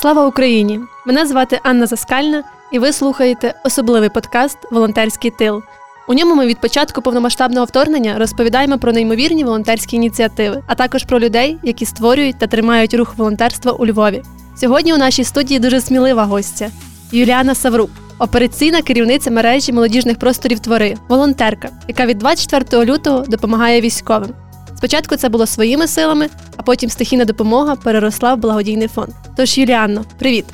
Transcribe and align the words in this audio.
Слава 0.00 0.26
Україні! 0.26 0.80
Мене 1.06 1.26
звати 1.26 1.60
Анна 1.62 1.86
Заскальна, 1.86 2.42
і 2.72 2.78
ви 2.78 2.92
слухаєте 2.92 3.54
особливий 3.64 4.08
подкаст 4.08 4.58
Волонтерський 4.70 5.30
тил. 5.30 5.62
У 6.08 6.14
ньому 6.14 6.34
ми 6.34 6.46
від 6.46 6.60
початку 6.60 7.02
повномасштабного 7.02 7.66
вторгнення 7.66 8.18
розповідаємо 8.18 8.78
про 8.78 8.92
неймовірні 8.92 9.44
волонтерські 9.44 9.96
ініціативи, 9.96 10.62
а 10.66 10.74
також 10.74 11.04
про 11.04 11.20
людей, 11.20 11.58
які 11.62 11.84
створюють 11.84 12.38
та 12.38 12.46
тримають 12.46 12.94
рух 12.94 13.14
волонтерства 13.16 13.72
у 13.72 13.86
Львові. 13.86 14.22
Сьогодні 14.56 14.94
у 14.94 14.96
нашій 14.96 15.24
студії 15.24 15.60
дуже 15.60 15.80
смілива 15.80 16.24
гостя 16.24 16.70
Юліана 17.12 17.54
Саврук, 17.54 17.90
операційна 18.18 18.82
керівниця 18.82 19.30
мережі 19.30 19.72
молодіжних 19.72 20.18
просторів 20.18 20.60
твори, 20.60 20.96
волонтерка, 21.08 21.68
яка 21.88 22.06
від 22.06 22.18
24 22.18 22.84
лютого 22.84 23.24
допомагає 23.28 23.80
військовим. 23.80 24.34
Спочатку 24.78 25.16
це 25.16 25.28
було 25.28 25.46
своїми 25.46 25.86
силами, 25.86 26.28
а 26.56 26.62
потім 26.62 26.90
стихійна 26.90 27.24
допомога 27.24 27.76
переросла 27.76 28.34
в 28.34 28.38
благодійний 28.38 28.88
фонд. 28.88 29.08
Тож, 29.36 29.58
Юліанно, 29.58 30.04
привіт! 30.18 30.44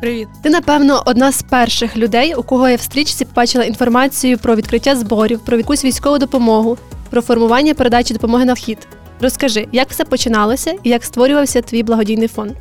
Привіт. 0.00 0.28
Ти, 0.42 0.50
напевно, 0.50 1.02
одна 1.06 1.32
з 1.32 1.42
перших 1.42 1.96
людей, 1.96 2.34
у 2.34 2.42
кого 2.42 2.68
я 2.68 2.76
в 2.76 2.80
стрічці 2.80 3.24
побачила 3.24 3.64
інформацію 3.64 4.38
про 4.38 4.56
відкриття 4.56 4.96
зборів, 4.96 5.40
про 5.44 5.56
якусь 5.56 5.84
військову 5.84 6.18
допомогу, 6.18 6.78
про 7.10 7.22
формування 7.22 7.74
передачі 7.74 8.14
допомоги 8.14 8.44
на 8.44 8.52
вхід. 8.52 8.78
Розкажи, 9.20 9.68
як 9.72 9.90
все 9.90 10.04
починалося 10.04 10.74
і 10.82 10.90
як 10.90 11.04
створювався 11.04 11.62
твій 11.62 11.82
благодійний 11.82 12.28
фонд? 12.28 12.52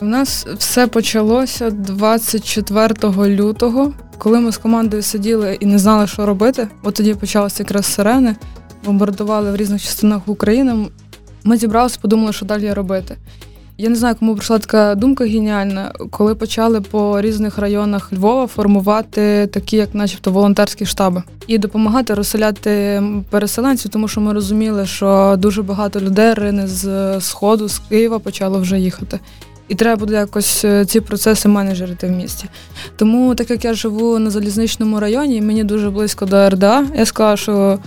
У 0.00 0.04
нас 0.04 0.46
все 0.58 0.86
почалося 0.86 1.70
24 1.70 2.94
лютого, 3.16 3.92
коли 4.18 4.40
ми 4.40 4.52
з 4.52 4.56
командою 4.56 5.02
сиділи 5.02 5.56
і 5.60 5.66
не 5.66 5.78
знали, 5.78 6.06
що 6.06 6.26
робити. 6.26 6.68
От 6.82 6.94
тоді 6.94 7.14
почалися 7.14 7.62
якраз 7.62 7.86
сирени, 7.86 8.36
бомбардували 8.84 9.52
в 9.52 9.56
різних 9.56 9.82
частинах 9.82 10.28
України. 10.28 10.86
Ми 11.44 11.56
зібралися, 11.56 11.98
подумали, 12.02 12.32
що 12.32 12.46
далі 12.46 12.72
робити. 12.72 13.16
Я 13.78 13.88
не 13.88 13.96
знаю, 13.96 14.14
кому 14.18 14.34
прийшла 14.34 14.58
така 14.58 14.94
думка 14.94 15.24
геніальна, 15.24 15.92
коли 16.10 16.34
почали 16.34 16.80
по 16.80 17.20
різних 17.20 17.58
районах 17.58 18.12
Львова 18.12 18.46
формувати 18.46 19.46
такі, 19.46 19.76
як, 19.76 19.94
начебто, 19.94 20.30
волонтерські 20.30 20.86
штаби, 20.86 21.22
і 21.46 21.58
допомагати 21.58 22.14
розселяти 22.14 23.02
переселенців, 23.30 23.90
тому 23.90 24.08
що 24.08 24.20
ми 24.20 24.32
розуміли, 24.32 24.86
що 24.86 25.34
дуже 25.38 25.62
багато 25.62 26.00
людей 26.00 26.34
рине 26.34 26.66
з 26.66 27.20
сходу, 27.20 27.68
з 27.68 27.78
Києва 27.78 28.18
почало 28.18 28.60
вже 28.60 28.78
їхати. 28.80 29.20
І 29.68 29.74
треба 29.74 29.96
буде 29.96 30.14
якось 30.14 30.64
е, 30.64 30.84
ці 30.84 31.00
процеси 31.00 31.48
менеджерити 31.48 32.06
в 32.06 32.10
місті. 32.10 32.44
Тому, 32.96 33.34
так 33.34 33.50
як 33.50 33.64
я 33.64 33.74
живу 33.74 34.18
на 34.18 34.30
залізничному 34.30 35.00
районі, 35.00 35.36
і 35.36 35.42
мені 35.42 35.64
дуже 35.64 35.90
близько 35.90 36.26
до 36.26 36.48
РДА, 36.48 36.84
я 36.96 37.06
сказала, 37.06 37.36
що 37.36 37.78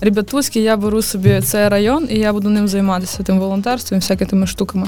ребятуськи, 0.00 0.60
я 0.60 0.76
беру 0.76 1.02
собі 1.02 1.40
цей 1.40 1.68
район 1.68 2.08
і 2.10 2.18
я 2.18 2.32
буду 2.32 2.48
ним 2.48 2.68
займатися 2.68 3.22
тим 3.22 3.38
волонтерством, 3.38 4.00
всякими 4.00 4.30
тими 4.30 4.46
штуками. 4.46 4.86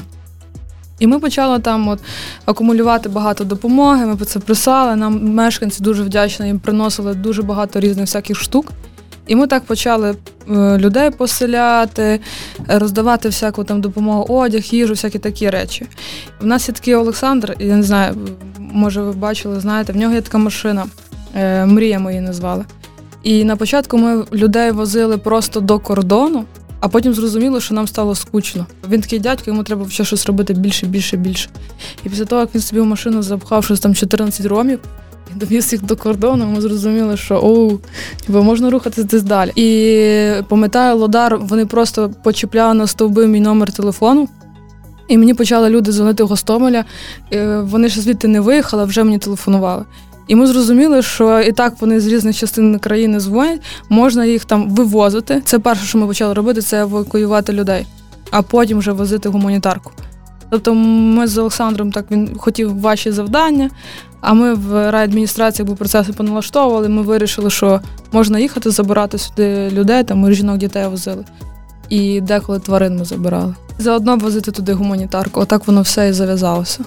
І 0.99 1.07
ми 1.07 1.19
почали 1.19 1.59
там 1.59 1.87
от 1.87 1.99
акумулювати 2.45 3.09
багато 3.09 3.43
допомоги. 3.43 4.05
Ми 4.05 4.15
це 4.15 4.39
писали. 4.39 4.95
Нам 4.95 5.33
мешканці 5.33 5.83
дуже 5.83 6.03
вдячні, 6.03 6.47
їм 6.47 6.59
приносили 6.59 7.13
дуже 7.13 7.41
багато 7.41 7.79
різних 7.79 8.05
всяких 8.05 8.37
штук. 8.37 8.71
І 9.27 9.35
ми 9.35 9.47
так 9.47 9.63
почали 9.63 10.15
е, 10.49 10.77
людей 10.77 11.11
поселяти, 11.11 12.19
роздавати 12.67 13.29
всяку 13.29 13.63
там 13.63 13.81
допомогу, 13.81 14.35
одяг, 14.35 14.61
їжу, 14.61 14.93
всякі 14.93 15.19
такі 15.19 15.49
речі. 15.49 15.87
У 16.41 16.45
нас 16.45 16.67
є 16.67 16.73
такий 16.73 16.95
Олександр, 16.95 17.55
я 17.59 17.75
не 17.75 17.83
знаю, 17.83 18.15
може 18.59 19.01
ви 19.01 19.11
бачили, 19.11 19.59
знаєте, 19.59 19.93
в 19.93 19.95
нього 19.95 20.13
є 20.13 20.21
така 20.21 20.37
машина, 20.37 20.85
е, 21.35 21.65
мрія 21.65 21.99
ми 21.99 22.11
її 22.11 22.21
назвали. 22.21 22.65
І 23.23 23.43
на 23.43 23.55
початку 23.55 23.97
ми 23.97 24.25
людей 24.33 24.71
возили 24.71 25.17
просто 25.17 25.59
до 25.59 25.79
кордону. 25.79 26.45
А 26.79 26.87
потім 26.87 27.13
зрозуміло, 27.13 27.59
що 27.59 27.73
нам 27.73 27.87
стало 27.87 28.15
скучно. 28.15 28.65
Він 28.89 29.01
такий 29.01 29.19
дядько, 29.19 29.43
йому 29.47 29.63
треба 29.63 29.89
ще 29.89 30.05
щось 30.05 30.25
робити 30.25 30.53
більше, 30.53 30.85
більше, 30.85 31.17
більше. 31.17 31.49
І 32.05 32.09
після 32.09 32.25
того, 32.25 32.41
як 32.41 32.55
він 32.55 32.61
собі 32.61 32.81
в 32.81 32.85
машину 32.85 33.21
запхав 33.21 33.63
щось 33.63 33.79
там 33.79 33.95
14 33.95 34.45
ромів, 34.45 34.79
довіз 35.35 35.73
їх 35.73 35.83
до 35.83 35.95
кордону, 35.95 36.45
ми 36.45 36.61
зрозуміли, 36.61 37.17
що 37.17 37.35
оу, 37.43 37.79
типу, 38.27 38.43
можна 38.43 38.69
рухатися 38.69 39.03
десь 39.03 39.23
далі. 39.23 39.51
І 39.55 40.43
пам'ятаю, 40.49 40.97
Лодар, 40.97 41.37
вони 41.37 41.65
просто 41.65 42.11
почіпляли 42.23 42.73
на 42.73 42.87
стовби 42.87 43.27
мій 43.27 43.39
номер 43.39 43.71
телефону. 43.71 44.27
І 45.07 45.17
мені 45.17 45.33
почали 45.33 45.69
люди 45.69 45.91
дзвонити 45.91 46.23
в 46.23 46.27
Гостомеля. 46.27 46.85
Е, 47.33 47.59
вони 47.59 47.89
ще 47.89 48.01
звідти 48.01 48.27
не 48.27 48.39
виїхали, 48.39 48.85
вже 48.85 49.03
мені 49.03 49.17
телефонували. 49.17 49.85
І 50.29 50.35
ми 50.35 50.47
зрозуміли, 50.47 51.01
що 51.01 51.39
і 51.39 51.51
так 51.51 51.73
вони 51.81 51.99
з 51.99 52.07
різних 52.07 52.37
частин 52.37 52.79
країни 52.79 53.19
дзвонять, 53.19 53.61
можна 53.89 54.25
їх 54.25 54.45
там 54.45 54.69
вивозити. 54.69 55.41
Це 55.45 55.59
перше, 55.59 55.85
що 55.85 55.97
ми 55.97 56.07
почали 56.07 56.33
робити, 56.33 56.61
це 56.61 56.81
евакуювати 56.81 57.53
людей, 57.53 57.85
а 58.31 58.41
потім 58.41 58.77
вже 58.77 58.91
возити 58.91 59.29
гуманітарку. 59.29 59.91
Тобто 60.49 60.73
ми 60.73 61.27
з 61.27 61.37
Олександром 61.37 61.91
так 61.91 62.05
він 62.11 62.37
хотів 62.37 62.79
ваші 62.79 63.11
завдання, 63.11 63.69
а 64.21 64.33
ми 64.33 64.53
в 64.53 64.91
райадміністрації 64.91 65.63
якби 65.63 65.75
процеси 65.75 66.13
поналаштовували. 66.13 66.89
Ми 66.89 67.01
вирішили, 67.01 67.49
що 67.49 67.81
можна 68.11 68.39
їхати, 68.39 68.71
забирати 68.71 69.17
сюди 69.17 69.69
людей, 69.69 70.03
там 70.03 70.19
ми 70.19 70.33
жінок 70.33 70.57
дітей 70.57 70.87
возили. 70.87 71.25
І 71.89 72.21
деколи 72.21 72.59
тварин 72.59 72.97
ми 72.97 73.05
забирали. 73.05 73.55
Заодно 73.77 74.17
возити 74.17 74.51
туди 74.51 74.73
гуманітарку. 74.73 75.39
Отак 75.39 75.67
воно 75.67 75.81
все 75.81 76.09
і 76.09 76.13
зав'язалося. 76.13 76.79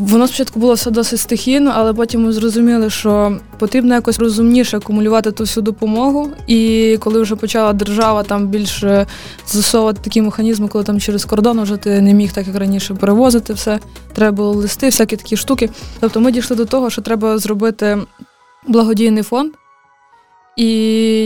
Воно 0.00 0.26
спочатку 0.26 0.60
було 0.60 0.74
все 0.74 0.90
досить 0.90 1.20
стихійно, 1.20 1.72
але 1.74 1.92
потім 1.92 2.24
ми 2.24 2.32
зрозуміли, 2.32 2.90
що 2.90 3.38
потрібно 3.58 3.94
якось 3.94 4.18
розумніше 4.18 4.76
акумулювати 4.76 5.32
ту 5.32 5.44
всю 5.44 5.64
допомогу. 5.64 6.30
І 6.46 6.96
коли 7.00 7.20
вже 7.20 7.36
почала 7.36 7.72
держава 7.72 8.22
там 8.22 8.48
більше 8.48 9.06
засовувати 9.46 10.00
такі 10.04 10.22
механізми, 10.22 10.68
коли 10.68 10.84
там 10.84 11.00
через 11.00 11.24
кордон 11.24 11.60
вже 11.60 11.76
ти 11.76 12.00
не 12.00 12.14
міг 12.14 12.32
так 12.32 12.46
як 12.46 12.56
раніше 12.56 12.94
перевозити 12.94 13.52
все, 13.52 13.78
треба 14.12 14.36
було 14.36 14.52
листи, 14.52 14.86
всякі 14.86 15.16
такі 15.16 15.36
штуки. 15.36 15.70
Тобто 16.00 16.20
ми 16.20 16.32
дійшли 16.32 16.56
до 16.56 16.64
того, 16.64 16.90
що 16.90 17.02
треба 17.02 17.38
зробити 17.38 17.98
благодійний 18.68 19.22
фонд. 19.22 19.52
І 20.56 20.68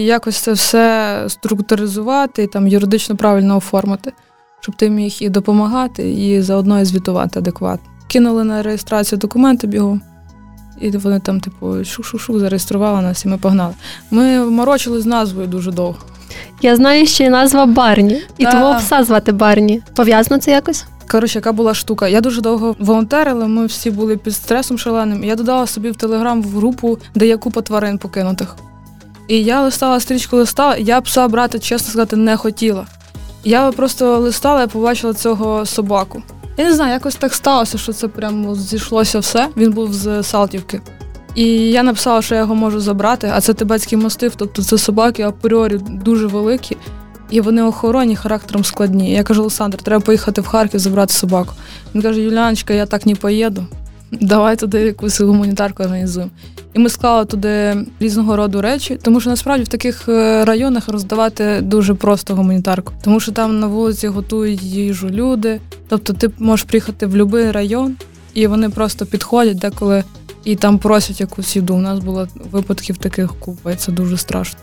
якось 0.04 0.36
це 0.36 0.52
все 0.52 1.24
структуризувати 1.28 2.42
і 2.42 2.46
там 2.46 2.68
юридично 2.68 3.16
правильно 3.16 3.56
оформити, 3.56 4.12
щоб 4.60 4.76
ти 4.76 4.90
міг 4.90 5.16
і 5.20 5.28
допомагати, 5.28 6.12
і 6.12 6.42
заодно 6.42 6.80
і 6.80 6.84
звітувати 6.84 7.38
адекватно 7.38 7.97
кинули 8.08 8.44
на 8.44 8.62
реєстрацію 8.62 9.18
документи 9.18 9.66
бігом. 9.66 10.02
І 10.80 10.90
вони 10.90 11.20
там, 11.20 11.40
типу, 11.40 11.84
шу-шу-шу, 11.84 12.38
зареєстрували 12.40 13.00
нас, 13.02 13.24
і 13.24 13.28
ми 13.28 13.38
погнали. 13.38 13.74
Ми 14.10 14.44
морочили 14.44 15.00
з 15.00 15.06
назвою 15.06 15.46
дуже 15.46 15.72
довго. 15.72 15.98
Я 16.62 16.76
знаю, 16.76 17.06
що 17.06 17.24
є 17.24 17.30
назва 17.30 17.66
Барні, 17.66 18.22
і 18.38 18.44
Да. 18.44 18.50
твого 18.50 18.78
пса 18.78 19.04
звати 19.04 19.32
Барні. 19.32 19.82
Пов'язано 19.94 20.40
це 20.40 20.50
якось? 20.50 20.84
Коротше, 21.10 21.38
яка 21.38 21.52
була 21.52 21.74
штука. 21.74 22.08
Я 22.08 22.20
дуже 22.20 22.40
довго 22.40 22.76
волонтерила, 22.78 23.46
ми 23.46 23.66
всі 23.66 23.90
були 23.90 24.16
під 24.16 24.34
стресом 24.34 24.78
шаленим. 24.78 25.24
Я 25.24 25.36
додала 25.36 25.66
собі 25.66 25.90
в 25.90 25.96
телеграм 25.96 26.42
в 26.42 26.56
групу, 26.56 26.98
де 27.14 27.26
є 27.26 27.36
купа 27.36 27.62
тварин 27.62 27.98
покинутих. 27.98 28.56
І 29.28 29.42
я 29.42 29.62
листала 29.62 30.00
стрічку 30.00 30.36
листала, 30.36 30.76
я 30.76 31.00
пса 31.00 31.28
брати, 31.28 31.58
чесно 31.58 31.88
сказати, 31.88 32.16
не 32.16 32.36
хотіла. 32.36 32.86
Я 33.44 33.72
просто 33.72 34.18
листала 34.18 34.62
і 34.62 34.66
побачила 34.66 35.14
цього 35.14 35.66
собаку. 35.66 36.22
Я 36.58 36.64
не 36.64 36.74
знаю, 36.74 36.92
якось 36.92 37.14
так 37.14 37.34
сталося, 37.34 37.78
що 37.78 37.92
це 37.92 38.08
прямо 38.08 38.54
зійшлося 38.54 39.18
все. 39.18 39.48
Він 39.56 39.72
був 39.72 39.92
з 39.92 40.22
Салтівки. 40.22 40.80
І 41.34 41.44
я 41.70 41.82
написала, 41.82 42.22
що 42.22 42.34
я 42.34 42.40
його 42.40 42.54
можу 42.54 42.80
забрати, 42.80 43.30
а 43.34 43.40
це 43.40 43.54
тибетський 43.54 43.98
мастиф, 43.98 44.34
тобто 44.36 44.62
це 44.62 44.78
собаки 44.78 45.22
апріорі 45.22 45.78
дуже 45.88 46.26
великі, 46.26 46.76
і 47.30 47.40
вони 47.40 47.62
охоронні, 47.62 48.16
характером 48.16 48.64
складні. 48.64 49.12
Я 49.12 49.22
кажу, 49.22 49.40
Олександр, 49.40 49.78
треба 49.78 50.04
поїхати 50.04 50.40
в 50.40 50.46
Харків 50.46 50.80
забрати 50.80 51.12
собаку. 51.12 51.54
Він 51.94 52.02
каже, 52.02 52.20
Юліаночка, 52.20 52.74
я 52.74 52.86
так 52.86 53.06
не 53.06 53.14
поїду. 53.14 53.66
Давай 54.10 54.56
туди 54.56 54.80
якусь 54.80 55.20
гуманітарку 55.20 55.82
організуємо. 55.82 56.30
І 56.78 56.80
ми 56.80 56.88
склали 56.88 57.24
туди 57.24 57.76
різного 58.00 58.36
роду 58.36 58.60
речі, 58.60 58.98
тому 59.02 59.20
що 59.20 59.30
насправді 59.30 59.64
в 59.64 59.68
таких 59.68 60.08
е, 60.08 60.44
районах 60.44 60.88
роздавати 60.88 61.60
дуже 61.62 61.94
просто 61.94 62.34
гуманітарку, 62.34 62.92
тому 63.04 63.20
що 63.20 63.32
там 63.32 63.60
на 63.60 63.66
вулиці 63.66 64.08
готують 64.08 64.62
їжу 64.62 65.10
люди. 65.10 65.60
Тобто 65.88 66.12
ти 66.12 66.30
можеш 66.38 66.66
приїхати 66.66 67.06
в 67.06 67.10
будь-який 67.10 67.50
район, 67.50 67.96
і 68.34 68.46
вони 68.46 68.70
просто 68.70 69.06
підходять 69.06 69.58
деколи 69.58 70.04
і 70.44 70.56
там 70.56 70.78
просять 70.78 71.20
якусь 71.20 71.56
їду. 71.56 71.74
У 71.74 71.80
нас 71.80 71.98
було 71.98 72.28
випадків 72.50 72.96
таких 72.96 73.34
купа, 73.34 73.72
і 73.72 73.76
це 73.76 73.92
дуже 73.92 74.16
страшно. 74.16 74.58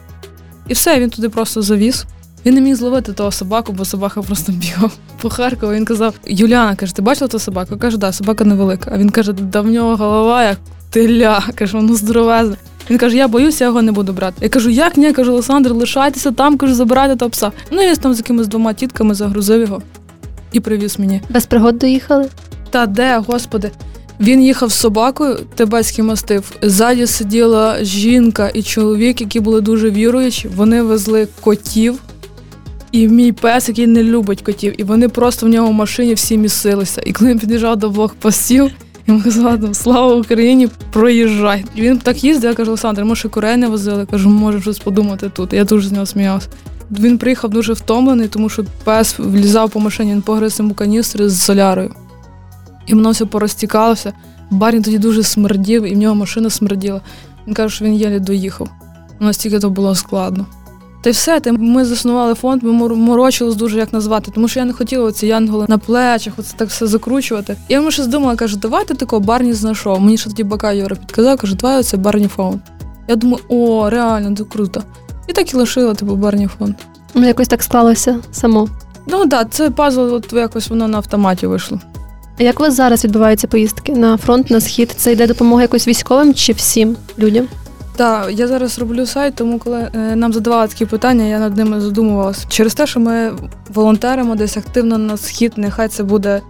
І 0.68 0.73
все, 0.73 1.00
він 1.00 1.09
туди 1.09 1.29
просто 1.29 1.61
завіз. 1.61 2.06
Він 2.45 2.53
не 2.53 2.61
міг 2.61 2.75
зловити 2.75 3.13
того 3.13 3.31
собаку, 3.31 3.73
бо 3.73 3.85
собака 3.85 4.21
просто 4.21 4.51
бігав 4.51 4.91
по 5.21 5.29
Харкову. 5.29 5.73
Він 5.73 5.85
казав: 5.85 6.13
Юліана, 6.27 6.75
каже, 6.75 6.95
ти 6.95 7.01
бачила 7.01 7.27
ту 7.27 7.39
собаку? 7.39 7.77
Каже, 7.77 7.97
да, 7.97 8.11
собака 8.11 8.44
невелика. 8.44 8.91
А 8.94 8.97
він 8.97 9.09
каже, 9.09 9.33
да 9.33 9.61
в 9.61 9.68
нього 9.68 9.95
голова 9.95 10.44
як 10.44 10.57
теля. 10.95 11.44
Каже, 11.56 11.77
воно 11.77 11.95
здоровезне. 11.95 12.56
Він 12.89 12.97
каже, 12.97 13.18
я 13.18 13.27
боюся, 13.27 13.63
я 13.63 13.68
його 13.68 13.81
не 13.81 13.92
буду 13.92 14.13
брати. 14.13 14.36
Я 14.42 14.50
кажу, 14.50 14.69
як 14.69 14.97
ні? 14.97 15.06
Я 15.06 15.13
кажу, 15.13 15.31
Олександр, 15.31 15.71
лишайтеся 15.71 16.31
там, 16.31 16.57
кажу, 16.57 16.75
забирайте 16.75 17.15
того 17.15 17.31
пса. 17.31 17.51
Ну 17.71 17.81
він 17.81 17.95
там 17.95 18.13
з 18.13 18.18
якимись 18.18 18.47
двома 18.47 18.74
тітками 18.74 19.13
загрузив 19.13 19.62
його 19.62 19.81
і 20.51 20.59
привіз 20.59 21.00
мені. 21.00 21.21
Без 21.30 21.45
пригод 21.45 21.77
доїхали? 21.77 22.30
Та 22.69 22.86
де, 22.86 23.18
господи? 23.27 23.71
Він 24.19 24.42
їхав 24.42 24.71
з 24.71 24.75
собакою, 24.75 25.39
тибетський 25.56 26.03
мастив. 26.03 26.51
Ззаді 26.62 27.07
сиділа 27.07 27.83
жінка 27.83 28.51
і 28.53 28.63
чоловік, 28.63 29.21
які 29.21 29.39
були 29.39 29.62
дуже 29.62 29.89
віруючі. 29.89 30.47
Вони 30.56 30.81
везли 30.81 31.27
котів. 31.42 32.00
І 32.92 33.07
мій 33.07 33.31
пес, 33.31 33.69
який 33.69 33.88
не 33.88 34.03
любить 34.03 34.42
котів, 34.42 34.81
і 34.81 34.83
вони 34.83 35.09
просто 35.09 35.45
в 35.45 35.50
нього 35.50 35.68
в 35.68 35.74
машині 35.74 36.13
всі 36.13 36.38
місилися. 36.38 37.01
І 37.06 37.13
коли 37.13 37.31
він 37.31 37.39
під'їжджав 37.39 37.75
до 37.75 37.89
двох 37.89 38.13
пасів, 38.13 38.71
Йому 39.07 39.24
казала, 39.24 39.74
слава 39.74 40.16
Україні, 40.16 40.68
проїжджай. 40.92 41.66
Він 41.78 41.98
так 41.98 42.24
їздив, 42.24 42.50
я 42.50 42.56
кажу, 42.56 42.72
Олександр, 42.72 43.04
ми 43.04 43.16
ще 43.16 43.30
курей 43.30 43.57
не 43.57 43.68
возили. 43.68 44.06
Кажу, 44.06 44.30
може 44.30 44.62
щось 44.62 44.80
подумати 44.80 45.30
тут. 45.30 45.54
Я 45.54 45.63
дуже 45.63 45.88
з 45.88 45.92
нього 45.92 46.06
сміявся. 46.06 46.48
Він 46.92 47.18
приїхав 47.18 47.50
дуже 47.50 47.74
втомлений, 47.74 48.28
тому 48.28 48.50
що 48.50 48.66
пес 48.84 49.19
влізав 49.19 49.69
по 49.69 49.80
машині, 49.80 50.12
він 50.12 50.22
погриз 50.22 50.60
йому 50.60 50.74
каністри 50.74 51.30
з 51.30 51.42
солярою. 51.42 51.94
І 52.88 52.94
воно 52.94 53.12
все 53.12 53.25
порозтікалося. 53.25 54.13
Барін 54.50 54.84
тоді 54.84 54.98
дуже 54.98 55.24
смердів, 55.24 55.84
і 55.84 55.96
в 55.96 55.98
нього 55.98 56.16
машина 56.16 56.50
смерділа. 56.50 57.02
Він 57.48 57.54
каже, 57.54 57.75
що 57.75 57.86
він 57.86 57.94
єлі 57.94 58.19
доїхав. 58.19 58.69
Настільки 59.19 59.60
то 59.60 59.69
було 59.69 59.96
складно. 59.96 60.46
Та 61.06 61.10
й 61.10 61.13
все, 61.13 61.40
та 61.40 61.52
ми 61.52 61.86
заснували 61.86 62.34
фонд, 62.34 62.63
ми 62.63 62.72
морочились 62.96 63.56
дуже 63.56 63.78
як 63.78 63.94
назвати, 63.94 64.31
тому 64.31 64.48
що 64.48 64.60
я 64.60 64.66
не 64.66 64.74
хотіла 64.74 65.12
ці 65.12 65.28
янголи 65.28 65.66
на 65.69 65.78
плечах, 65.78 66.34
оце 66.38 66.57
так 66.57 66.69
все 66.69 66.88
закручувати. 66.88 67.57
І 67.68 67.74
я 67.74 67.81
ми 67.81 67.92
щось 67.92 68.07
думала, 68.07 68.36
кажу, 68.36 68.57
давайте 68.57 68.96
такого 68.96 69.19
Барні 69.19 69.54
знайшов. 69.54 70.02
Мені 70.02 70.18
ще 70.18 70.30
тоді 70.30 70.44
Бака 70.44 70.72
Юра 70.72 70.96
підказав, 70.96 71.38
каже, 71.38 71.56
давай 71.56 71.80
оце 71.80 71.98
Барні 71.98 72.28
фонд. 72.28 72.60
Я 73.07 73.16
думаю, 73.16 73.44
о, 73.50 73.90
реально, 73.90 74.36
це 74.36 74.44
круто. 74.44 74.84
І 75.28 75.34
так 75.34 75.54
і 75.54 75.57
лишила, 75.57 75.94
типу, 75.94 76.16
Барні 76.16 76.48
фонд. 76.48 76.75
Ну, 77.13 77.28
якось 77.28 77.48
так 77.48 77.63
склалося 77.63 78.19
само. 78.31 78.68
Ну 79.07 79.18
так, 79.19 79.30
да, 79.30 79.46
це 79.46 79.69
пазл, 79.69 80.02
от 80.02 80.34
якось 80.34 80.69
воно 80.69 80.88
на 80.88 80.98
автоматі 80.98 81.48
вийшло. 81.48 81.80
А 82.40 82.44
як 82.44 82.60
у 82.60 82.63
вас 82.63 82.74
зараз 82.74 83.04
відбуваються 83.04 83.48
поїздки 83.48 83.92
на 83.92 84.18
фронт, 84.18 84.52
на 84.52 84.62
схід? 84.62 84.96
Це 84.98 85.12
йде 85.12 85.28
допомога 85.28 85.62
якось 85.62 85.88
військовим 85.88 86.34
чи 86.34 86.54
всім 86.54 86.96
людям? 87.19 87.48
Так, 87.95 88.31
я 88.31 88.47
зараз 88.47 88.80
роблю 88.80 89.06
сайт, 89.06 89.36
тому 89.36 89.59
коли 89.59 89.89
е, 89.95 90.15
нам 90.15 90.33
задавали 90.33 90.68
такі 90.68 90.86
питання, 90.86 91.24
я 91.24 91.39
над 91.39 91.57
ними 91.57 91.81
задумувалася. 91.81 92.45
Через 92.47 92.74
те, 92.74 92.88
що 92.88 93.00
ми 93.00 93.31
волонтеримо 93.74 94.36
десь 94.36 94.57
активно 94.57 94.97
на 94.97 95.18
схід, 95.18 95.53
нехай 95.56 95.88
це 95.88 96.03
буде 96.03 96.42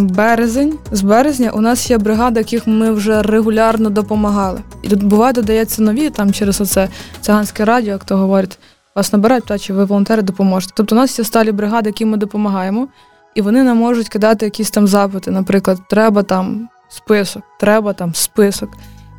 березень. 0.00 0.78
З 0.92 1.02
березня 1.02 1.50
у 1.50 1.60
нас 1.60 1.90
є 1.90 1.98
бригада, 1.98 2.40
яких 2.40 2.66
ми 2.66 2.92
вже 2.92 3.22
регулярно 3.22 3.90
допомагали. 3.90 4.60
І 4.82 4.88
тут 4.88 5.02
буває, 5.02 5.32
додається 5.32 5.82
нові 5.82 6.10
там 6.10 6.32
через 6.32 6.60
оце 6.60 6.88
циганське 7.20 7.64
радіо, 7.64 7.92
як 7.92 8.04
то 8.04 8.16
говорять, 8.16 8.58
вас 8.96 9.12
набирають, 9.12 9.46
та 9.46 9.58
чи 9.58 9.72
ви 9.72 9.84
волонтери 9.84 10.22
допоможете. 10.22 10.72
Тобто 10.76 10.94
у 10.94 10.98
нас 10.98 11.18
є 11.18 11.24
сталі 11.24 11.52
бригади, 11.52 11.88
які 11.88 12.04
ми 12.04 12.16
допомагаємо, 12.16 12.88
і 13.34 13.42
вони 13.42 13.62
нам 13.62 13.76
можуть 13.76 14.08
кидати 14.08 14.44
якісь 14.44 14.70
там 14.70 14.86
запити. 14.86 15.30
Наприклад, 15.30 15.78
треба 15.90 16.22
там 16.22 16.68
список, 16.88 17.42
треба 17.60 17.92
там 17.92 18.14
список. 18.14 18.70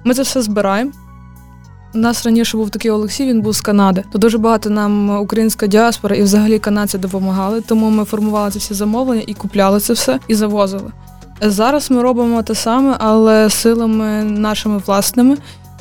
Ми 0.04 0.14
це 0.14 0.22
все 0.22 0.42
збираємо. 0.42 0.92
У 1.98 2.00
нас 2.00 2.26
раніше 2.26 2.58
був 2.58 2.70
такий 2.70 2.92
Олексій, 2.92 3.26
він 3.26 3.42
був 3.42 3.54
з 3.54 3.62
Канади. 3.62 4.04
То 4.12 4.18
дуже 4.18 4.38
багато 4.38 4.70
нам 4.70 5.20
українська 5.20 5.68
діаспора 5.68 6.16
і 6.16 6.22
взагалі 6.22 6.60
канадці 6.60 6.98
допомагали. 6.98 7.62
Тому 7.62 7.90
ми 7.90 8.06
формували 8.06 8.52
ці 8.52 8.60
всі 8.60 8.74
замовлення 8.74 9.24
і 9.28 9.34
купляли 9.34 9.80
це 9.80 9.94
все 9.94 10.20
і 10.28 10.36
завозили. 10.36 10.92
Зараз 11.42 11.92
ми 11.92 12.02
робимо 12.02 12.44
те 12.44 12.56
саме, 12.56 12.96
але 13.00 13.50
силами 13.50 14.24
нашими 14.24 14.78
власними. 14.78 15.38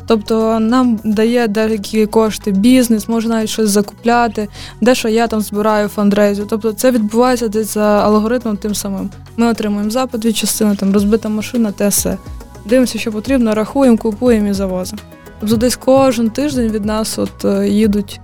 Тобто 0.06 0.60
нам 0.60 0.98
дає 1.04 1.48
деякі 1.48 2.06
кошти 2.06 2.52
бізнес, 2.52 3.08
може 3.08 3.28
навіть 3.28 3.48
щось 3.48 3.70
закупляти, 3.70 4.48
дещо 4.80 5.08
я 5.08 5.26
там 5.26 5.40
збираю 5.40 5.88
фандрейзу. 5.88 6.46
Тобто 6.50 6.72
це 6.72 6.90
відбувається 6.90 7.48
десь 7.48 7.74
за 7.74 7.84
алгоритмом 7.84 8.56
тим 8.56 8.74
самим. 8.74 9.10
Ми 9.36 9.46
отримуємо 9.46 9.90
запит 9.90 10.24
від 10.24 10.36
частини, 10.36 10.76
там 10.76 10.92
розбита 10.92 11.28
машина, 11.28 11.72
те 11.72 11.88
все. 11.88 12.18
Дивимося, 12.64 12.98
що 12.98 13.12
потрібно, 13.12 13.54
рахуємо, 13.54 13.96
купуємо 13.96 14.48
і 14.48 14.52
завозимо. 14.52 15.02
Тобто 15.40 15.56
десь 15.56 15.76
кожен 15.76 16.30
тиждень 16.30 16.70
від 16.70 16.84
нас 16.84 17.18
от 17.18 17.44
е, 17.44 17.68
їдуть 17.68 18.20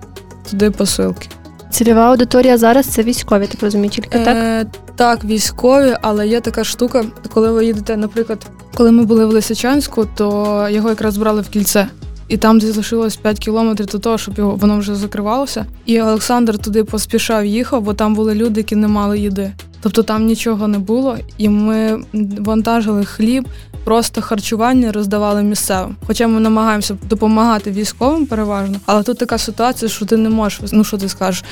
туди 0.51 0.71
посилки. 0.71 1.29
Цільова 1.71 2.11
аудиторія 2.11 2.59
зараз 2.59 2.87
це 2.87 3.03
військові, 3.03 3.47
так 3.47 3.63
розумію, 3.63 3.91
тільки 3.91 4.19
так? 4.19 4.37
Е, 4.37 4.67
Так, 4.97 5.25
військові, 5.25 5.97
але 6.03 6.29
є 6.29 6.41
така 6.41 6.65
штука, 6.65 7.05
коли 7.35 7.51
ви 7.53 7.67
їдете, 7.67 7.97
наприклад, 7.97 8.47
коли 8.75 8.93
ми 8.93 9.05
були 9.05 9.27
в 9.27 9.31
Лисичанську, 9.31 10.07
то 10.15 10.67
його 10.71 10.89
якраз 10.89 11.17
брали 11.17 11.41
в 11.41 11.49
кільце. 11.49 11.89
І 12.29 12.37
там 12.37 12.59
десь 12.59 12.71
залишилось 12.71 13.17
5 13.17 13.39
кілометрів 13.39 13.87
до 13.87 13.99
того, 13.99 14.19
щоб 14.19 14.39
його 14.39 14.55
воно 14.55 14.79
вже 14.79 14.95
закривалося. 14.95 15.67
І 15.87 16.03
Олександр 16.03 16.59
туди 16.59 16.85
поспішав 16.85 17.45
їхав, 17.45 17.83
бо 17.83 17.95
там 17.95 18.15
були 18.15 18.35
люди, 18.35 18.61
які 18.61 18.77
не 18.77 18.89
мали 18.89 19.19
їди. 19.19 19.53
Тобто 19.83 20.03
там 20.03 20.25
нічого 20.27 20.69
не 20.69 20.79
було, 20.79 21.19
і 21.39 21.49
ми 21.49 22.05
вантажили 22.39 23.05
хліб, 23.05 23.49
просто 23.85 24.23
харчування 24.23 24.93
роздавали 24.93 25.43
місцевим. 25.43 25.97
Хоча 26.07 26.27
ми 26.27 26.41
намагаємося 26.41 26.97
допомагати 27.11 27.71
військовим 27.71 28.27
переважно, 28.27 28.77
але 28.87 29.03
тут 29.03 29.19
така 29.19 29.39
ситуація, 29.39 29.89
що 29.89 30.07
ти 30.07 30.17
не 30.17 30.29
можеш. 30.29 30.61
Ну 30.73 30.85
що 30.85 30.99
ти 30.99 31.09
скажеш? 31.09 31.45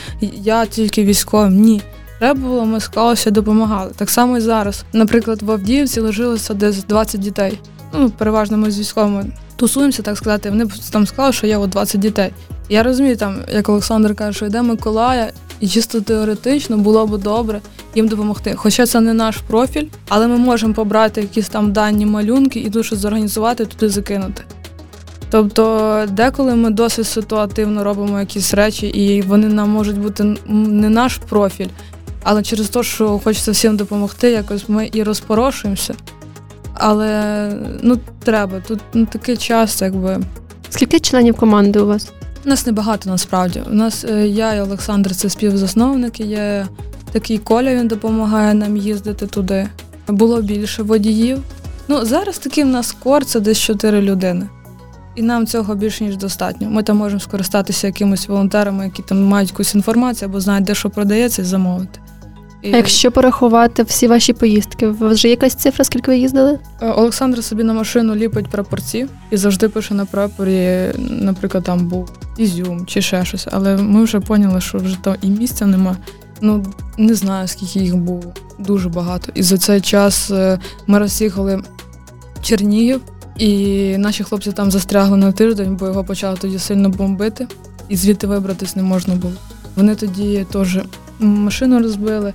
Я 0.43 0.67
тільки 0.67 1.05
військовим. 1.05 1.61
Ні. 1.61 1.82
Треба 2.19 2.41
було, 2.41 2.65
ми 2.65 2.81
склалися, 2.81 3.31
допомагали. 3.31 3.93
Так 3.97 4.11
само 4.11 4.37
і 4.37 4.41
зараз. 4.41 4.85
Наприклад, 4.93 5.43
в 5.43 5.50
Авдіївці 5.50 6.00
лежилося 6.00 6.55
десь 6.55 6.85
20 6.85 7.21
дітей. 7.21 7.59
Ну, 7.93 8.11
переважно 8.11 8.57
ми 8.57 8.71
з 8.71 8.79
військовими 8.79 9.27
тусуємося, 9.57 10.03
так 10.03 10.17
сказати. 10.17 10.51
Вони 10.51 10.67
там 10.93 11.07
сказали, 11.07 11.33
що 11.33 11.47
є 11.47 11.57
от 11.57 11.71
20 11.71 12.01
дітей. 12.01 12.33
Я 12.69 12.83
розумію, 12.83 13.17
там, 13.17 13.37
як 13.53 13.69
Олександр 13.69 14.15
каже, 14.15 14.37
що 14.37 14.47
йде 14.47 14.63
Миколая, 14.63 15.33
і 15.61 15.69
чисто 15.69 16.01
теоретично 16.01 16.79
було 16.79 17.07
б 17.07 17.19
добре 17.19 17.61
їм 17.95 18.09
допомогти. 18.09 18.55
Хоча 18.57 18.87
це 18.87 19.01
не 19.01 19.15
наш 19.15 19.37
профіль, 19.37 19.87
але 20.09 20.27
ми 20.29 20.37
можемо 20.37 20.75
побрати 20.75 21.21
якісь 21.21 21.49
там 21.49 21.73
дані 21.73 22.07
малюнки 22.07 22.61
і 22.61 22.69
дуже 22.69 22.97
зорганізувати 22.97 23.67
туди 23.67 23.89
закинути. 23.89 24.43
Тобто, 25.31 26.05
деколи 26.09 26.55
ми 26.55 26.71
досить 26.71 27.07
ситуативно 27.07 27.85
робимо 27.85 28.21
якісь 28.21 28.55
речі, 28.55 28.87
і 28.87 29.23
вони 29.23 29.49
нам 29.49 29.71
можуть 29.71 29.99
бути 29.99 30.25
не 30.47 30.89
наш 30.89 31.17
профіль, 31.17 31.69
але 32.23 32.43
через 32.43 32.69
те, 32.69 32.83
що 32.83 33.19
хочеться 33.19 33.53
всім 33.53 33.77
допомогти, 33.77 34.31
якось 34.31 34.69
ми 34.69 34.91
і 34.93 35.03
розпорошуємося. 35.03 35.95
Але 36.81 37.53
ну 37.82 37.99
треба. 38.25 38.61
Тут 38.61 38.81
ну, 38.94 39.06
такий 39.06 39.37
час, 39.37 39.82
якби. 39.82 40.21
Скільки 40.71 41.00
членів 41.00 41.37
команди 41.37 41.81
у 41.81 41.87
вас? 41.87 42.12
У 42.47 42.49
нас 42.49 42.67
небагато 42.67 43.11
насправді. 43.11 43.62
У 43.71 43.75
нас 43.75 44.05
е, 44.05 44.29
я 44.29 44.55
і 44.55 44.61
Олександр 44.61 45.17
це 45.17 45.31
співзасновники. 45.31 46.25
Є 46.25 46.67
такий 47.12 47.38
коля, 47.38 47.75
він 47.75 47.88
допомагає 47.88 48.55
нам 48.55 48.77
їздити 48.77 49.27
туди. 49.27 49.69
Було 50.09 50.43
більше 50.43 50.82
водіїв. 50.82 51.38
Ну, 51.88 52.05
зараз 52.05 52.38
такий 52.38 52.65
в 52.65 52.67
нас 52.67 52.93
кор 52.93 53.25
це 53.25 53.41
десь 53.41 53.59
чотири 53.59 54.03
людини. 54.03 54.49
І 55.17 55.23
нам 55.23 55.47
цього 55.47 55.75
більше 55.75 56.05
ніж 56.05 56.17
достатньо. 56.17 56.71
Ми 56.71 56.83
там 56.83 56.97
можемо 56.97 57.21
скористатися 57.21 57.87
якимось 57.87 58.29
волонтерами, 58.29 58.85
які 58.85 59.03
там 59.03 59.25
мають 59.25 59.50
якусь 59.50 59.75
інформацію 59.75 60.29
або 60.29 60.41
знають, 60.41 60.65
де 60.65 60.75
що 60.75 60.91
продається, 60.91 61.43
і 61.43 61.44
замовити. 61.44 62.00
І... 62.62 62.73
А 62.75 62.77
якщо 62.77 63.11
порахувати 63.11 63.83
всі 63.83 64.07
ваші 64.07 64.33
поїздки, 64.33 64.87
у 64.87 64.95
вас 64.95 65.15
вже 65.15 65.29
якась 65.29 65.55
цифра, 65.55 65.85
скільки 65.85 66.11
ви 66.11 66.19
їздили? 66.19 66.59
Е, 66.81 66.91
Олександр 66.91 67.45
собі 67.45 67.65
на 67.65 67.73
машину 67.73 68.14
ліпить 68.14 68.49
прапорці 68.49 69.07
і 69.31 69.37
завжди 69.37 69.69
пише 69.69 69.95
на 69.95 70.05
прапорі, 70.05 70.93
наприклад, 70.99 71.64
там 71.64 71.88
був 71.88 72.11
ізюм 72.38 72.87
чи 72.87 73.02
ще 73.02 73.25
щось. 73.25 73.49
Але 73.50 73.76
ми 73.76 74.05
вже 74.05 74.21
поняли, 74.21 74.61
що 74.61 74.79
вже 74.79 74.97
там 75.02 75.17
і 75.23 75.31
місця 75.31 75.67
нема. 75.67 75.97
Ну 76.40 76.67
не 76.99 77.14
знаю, 77.14 77.49
скільки 77.49 77.79
їх 77.79 77.97
було. 77.97 78.35
Дуже 78.59 78.88
багато. 78.88 79.33
І 79.35 79.43
за 79.43 79.59
цей 79.59 79.81
час 79.81 80.31
е, 80.31 80.59
ми 80.87 80.99
роз'їхали 80.99 81.62
Чернігів, 82.43 83.00
і 83.38 83.97
наші 83.99 84.25
хлопці 84.25 84.52
там 84.52 84.71
застрягли 84.71 85.17
на 85.17 85.33
тиждень, 85.33 85.76
бо 85.76 85.87
його 85.87 86.05
почали 86.05 86.37
тоді 86.37 86.59
сильно 86.59 86.88
бомбити, 86.88 87.47
і 87.88 87.97
звідти 87.97 88.26
вибратись 88.26 88.76
не 88.76 88.83
можна 88.83 89.14
було. 89.14 89.35
Вони 89.76 89.95
тоді 89.95 90.47
теж 90.52 90.79
машину 91.21 91.83
розбили, 91.83 92.33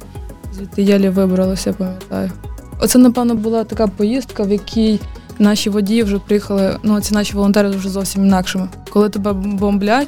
звідти 0.54 0.84
єлі 0.84 1.10
вибралися, 1.10 1.74
пам'ятаю. 1.74 2.32
Оце, 2.80 3.00
напевно, 3.00 3.36
була 3.36 3.64
така 3.64 3.88
поїздка, 3.88 4.44
в 4.44 4.52
якій 4.52 5.00
наші 5.40 5.70
водії 5.70 6.04
вже 6.04 6.20
приїхали. 6.20 6.78
Ну, 6.84 7.02
ці 7.02 7.14
наші 7.14 7.34
волонтери 7.34 7.70
вже 7.70 7.90
зовсім 7.90 8.26
інакшими. 8.26 8.70
Коли 8.90 9.10
тебе 9.10 9.34
бомблять, 9.34 10.08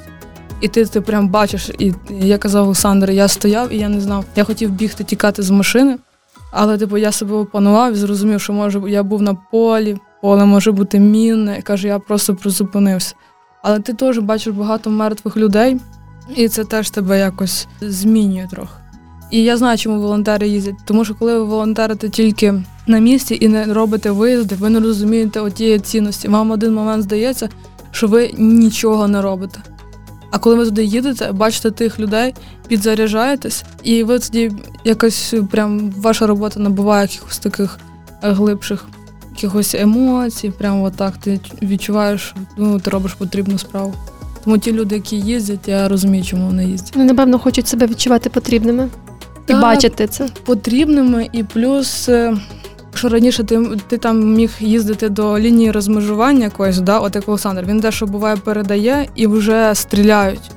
і 0.62 0.68
ти 0.68 0.86
ти 0.86 1.02
прям 1.02 1.30
бачиш, 1.30 1.72
і 1.80 1.94
я 2.10 2.38
казав 2.38 2.64
Олександр, 2.64 3.12
я 3.12 3.28
стояв 3.28 3.74
і 3.74 3.78
я 3.78 3.90
не 3.90 4.02
знав. 4.02 4.26
Я 4.36 4.44
хотів 4.44 4.72
бігти, 4.72 5.04
тікати 5.04 5.42
з 5.42 5.50
машини, 5.50 5.98
але 6.52 6.78
типу 6.78 6.98
я 6.98 7.12
себе 7.12 7.36
опанував 7.36 7.94
і 7.94 7.96
зрозумів, 7.96 8.42
що 8.42 8.54
може 8.54 8.82
я 8.88 9.04
був 9.04 9.22
на 9.22 9.34
полі, 9.52 9.98
поле 10.22 10.46
може 10.46 10.72
бути 10.72 11.00
мінне. 11.00 11.62
Каже, 11.62 11.88
я 11.88 12.00
просто 12.00 12.36
призупинився. 12.36 13.16
Але 13.64 13.80
ти 13.80 13.94
теж 13.94 14.20
бачиш 14.20 14.54
багато 14.54 14.90
мертвих 14.90 15.38
людей, 15.38 15.78
і 16.36 16.48
це 16.48 16.64
теж 16.64 16.90
тебе 16.90 17.20
якось 17.20 17.68
змінює 17.82 18.48
трохи. 18.52 18.74
І 19.32 19.44
я 19.44 19.58
знаю, 19.58 19.78
чому 19.78 20.02
волонтери 20.02 20.48
їздять. 20.48 20.76
Тому 20.86 21.06
що 21.06 21.16
коли 21.16 21.34
ви 21.34 21.44
волонтерите 21.44 22.10
тільки 22.10 22.54
на 22.88 23.00
місці 23.00 23.38
і 23.42 23.48
не 23.48 23.74
робите 23.74 24.12
виїзди, 24.12 24.56
ви 24.56 24.70
не 24.70 24.80
розумієте 24.80 25.40
отієї 25.40 25.80
цінності. 25.80 26.28
Вам 26.28 26.52
один 26.52 26.74
момент 26.74 27.04
здається, 27.04 27.50
що 27.92 28.08
ви 28.08 28.32
нічого 28.38 29.08
не 29.08 29.22
робите. 29.22 29.60
А 30.32 30.38
коли 30.38 30.56
ви 30.56 30.66
туди 30.66 30.84
їдете, 30.84 31.32
бачите 31.32 31.72
тих 31.72 32.00
людей, 32.00 32.34
підзаряджаєтесь, 32.68 33.64
і 33.84 34.04
ви 34.04 34.20
тоді 34.20 34.52
якось 34.84 35.34
прям 35.52 35.92
ваша 35.98 36.28
робота 36.28 36.60
набуває 36.60 37.08
якихось 37.12 37.38
таких 37.38 37.80
е, 38.24 38.32
глибших 38.32 38.86
якихось 39.32 39.76
емоцій. 39.76 40.50
Прямо 40.50 40.84
отак 40.84 41.18
ти 41.18 41.40
відчуваєш, 41.62 42.36
ну 42.58 42.80
ти 42.80 42.90
робиш 42.90 43.14
потрібну 43.14 43.58
справу. 43.58 43.94
Тому 44.48 44.58
ті 44.58 44.74
люди, 44.74 44.96
які 44.96 45.16
їздять, 45.16 45.68
я 45.68 45.88
розумію, 45.88 46.24
чому 46.24 46.46
вони 46.46 46.66
їздять. 46.66 46.96
Вони, 46.96 47.06
напевно, 47.06 47.40
хочуть 47.40 47.68
себе 47.68 47.86
відчувати 47.88 48.30
потрібними 48.30 48.90
і 49.48 49.54
бачити 49.54 50.08
це 50.08 50.28
потрібними, 50.46 51.30
і 51.32 51.44
плюс 51.44 52.10
е, 52.10 52.38
Якщо 52.86 53.10
раніше 53.10 53.44
ти 53.44 53.70
ти 53.88 53.98
там 53.98 54.34
міг 54.34 54.52
їздити 54.60 55.10
до 55.10 55.40
лінії 55.40 55.72
розмежування 55.72 56.44
якоїсь, 56.44 56.78
да, 56.78 57.00
от 57.00 57.16
як 57.16 57.30
Олександр, 57.30 57.66
він 57.68 57.80
дещо 57.80 58.06
буває 58.06 58.38
передає 58.38 59.10
і 59.16 59.28
вже 59.28 59.76
стріляють. 59.76 60.52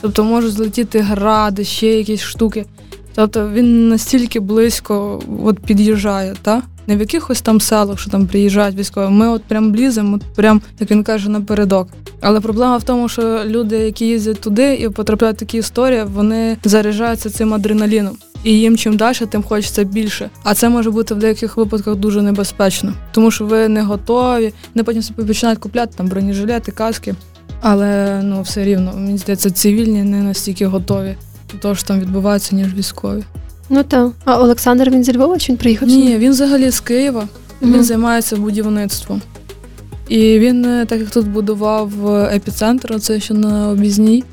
Тобто 0.00 0.24
можуть 0.24 0.52
злетіти 0.52 1.00
гради, 1.00 1.64
ще 1.64 1.86
якісь 1.86 2.20
штуки. 2.20 2.66
Тобто 3.14 3.48
він 3.48 3.88
настільки 3.88 4.40
близько 4.40 5.22
от 5.44 5.58
під'їжджає, 5.58 6.34
та? 6.42 6.62
Не 6.86 6.96
в 6.96 7.00
якихось 7.00 7.40
там 7.40 7.60
селах, 7.60 7.98
що 7.98 8.10
там 8.10 8.26
приїжджають 8.26 8.76
військові. 8.76 9.10
Ми 9.10 9.28
от 9.28 9.42
прям 9.44 9.72
блізимо, 9.72 10.16
от 10.16 10.22
прям, 10.22 10.62
як 10.80 10.90
він 10.90 11.04
каже, 11.04 11.30
напередок. 11.30 11.88
Але 12.20 12.40
проблема 12.40 12.76
в 12.76 12.82
тому, 12.82 13.08
що 13.08 13.40
люди, 13.44 13.76
які 13.76 14.06
їздять 14.06 14.40
туди 14.40 14.74
і 14.74 14.88
потрапляють 14.88 15.36
в 15.36 15.40
такі 15.40 15.58
історії, 15.58 16.04
вони 16.04 16.56
заряджаються 16.64 17.30
цим 17.30 17.54
адреналіном. 17.54 18.16
І 18.44 18.52
їм 18.52 18.76
чим 18.76 18.96
далі, 18.96 19.16
тим 19.30 19.42
хочеться 19.42 19.84
більше. 19.84 20.30
А 20.42 20.54
це 20.54 20.68
може 20.68 20.90
бути 20.90 21.14
в 21.14 21.18
деяких 21.18 21.56
випадках 21.56 21.96
дуже 21.96 22.22
небезпечно, 22.22 22.94
тому 23.12 23.30
що 23.30 23.46
ви 23.46 23.68
не 23.68 23.82
готові, 23.82 24.52
не 24.74 24.84
потім 24.84 25.02
собі 25.02 25.22
починають 25.22 25.58
купляти 25.58 25.92
там 25.96 26.08
бронежилети, 26.08 26.72
каски. 26.72 27.14
Але 27.60 28.20
ну 28.22 28.42
все 28.42 28.64
рівно 28.64 28.92
мені 28.96 29.18
здається, 29.18 29.50
цивільні 29.50 30.02
не 30.02 30.22
настільки 30.22 30.66
готові 30.66 31.16
до 31.52 31.58
того, 31.58 31.74
що 31.74 31.88
там 31.88 32.00
відбувається, 32.00 32.56
ніж 32.56 32.74
військові. 32.74 33.22
Ну 33.74 33.82
так. 33.82 34.10
А 34.24 34.40
Олександр 34.40 34.90
він 34.90 35.04
зі 35.04 35.16
Львова 35.16 35.38
чи 35.38 35.52
він 35.52 35.56
приїхав? 35.56 35.88
Ні, 35.88 36.16
він 36.18 36.30
взагалі 36.30 36.70
з 36.70 36.80
Києва. 36.80 37.28
Він 37.62 37.84
займається 37.84 38.36
будівництвом. 38.36 39.22
І 40.08 40.38
він, 40.38 40.64
е, 40.64 40.86
так 40.86 41.00
як 41.00 41.10
тут 41.10 41.28
будував 41.28 42.08
е, 42.08 42.36
епіцентр, 42.36 43.00
це 43.00 43.20
ще 43.20 43.34
на 43.34 43.68
обізній, 43.68 44.24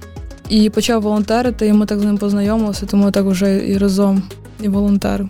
і 0.50 0.70
почав 0.70 1.02
волонтерити, 1.02 1.68
і 1.68 1.74
ми 1.74 1.86
так 1.86 2.00
з 2.00 2.04
ним 2.04 2.18
познайомилися, 2.18 2.86
тому 2.86 3.12
так 3.12 3.26
вже 3.26 3.68
і 3.68 3.78
разом 3.78 4.24
і 4.62 4.68
волонтерив. 4.68 5.30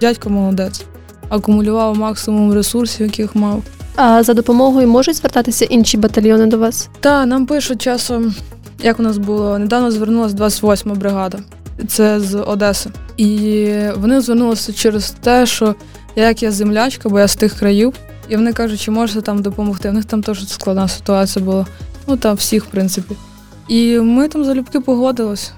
Дядько 0.00 0.30
молодець, 0.30 0.82
акумулював 1.28 1.96
максимум 1.96 2.52
ресурсів, 2.52 3.06
яких 3.06 3.34
мав. 3.34 3.62
А 3.96 4.22
за 4.22 4.34
допомогою 4.34 4.88
можуть 4.88 5.16
звертатися 5.16 5.64
інші 5.64 5.96
батальйони 5.96 6.46
до 6.46 6.58
вас? 6.58 6.88
Так, 7.00 7.26
нам 7.26 7.46
пишуть 7.46 7.82
часом, 7.82 8.34
як 8.82 9.00
у 9.00 9.02
нас 9.02 9.18
було, 9.18 9.58
недавно 9.58 9.90
звернулася 9.90 10.36
28-ма 10.36 10.94
бригада, 10.94 11.38
це 11.88 12.20
з 12.20 12.34
Одеси. 12.34 12.90
І 13.16 13.68
вони 13.96 14.20
звернулися 14.20 14.72
через 14.72 15.10
те, 15.10 15.46
що 15.46 15.74
я 16.16 16.28
як 16.28 16.42
я 16.42 16.52
землячка, 16.52 17.08
бо 17.08 17.20
я 17.20 17.28
з 17.28 17.36
тих 17.36 17.54
країв, 17.54 17.94
і 18.28 18.36
вони 18.36 18.52
кажуть, 18.52 18.80
чи 18.80 18.90
можете 18.90 19.20
там 19.22 19.42
допомогти. 19.42 19.90
В 19.90 19.92
них 19.92 20.04
там 20.04 20.22
теж 20.22 20.48
складна 20.48 20.88
ситуація 20.88 21.44
була. 21.44 21.66
Ну 22.06 22.16
там 22.16 22.36
всіх, 22.36 22.64
в 22.64 22.68
принципі. 22.68 23.14
І 23.68 23.98
ми 23.98 24.28
там 24.28 24.44
залюбки 24.44 24.80
погодились. 24.80 25.52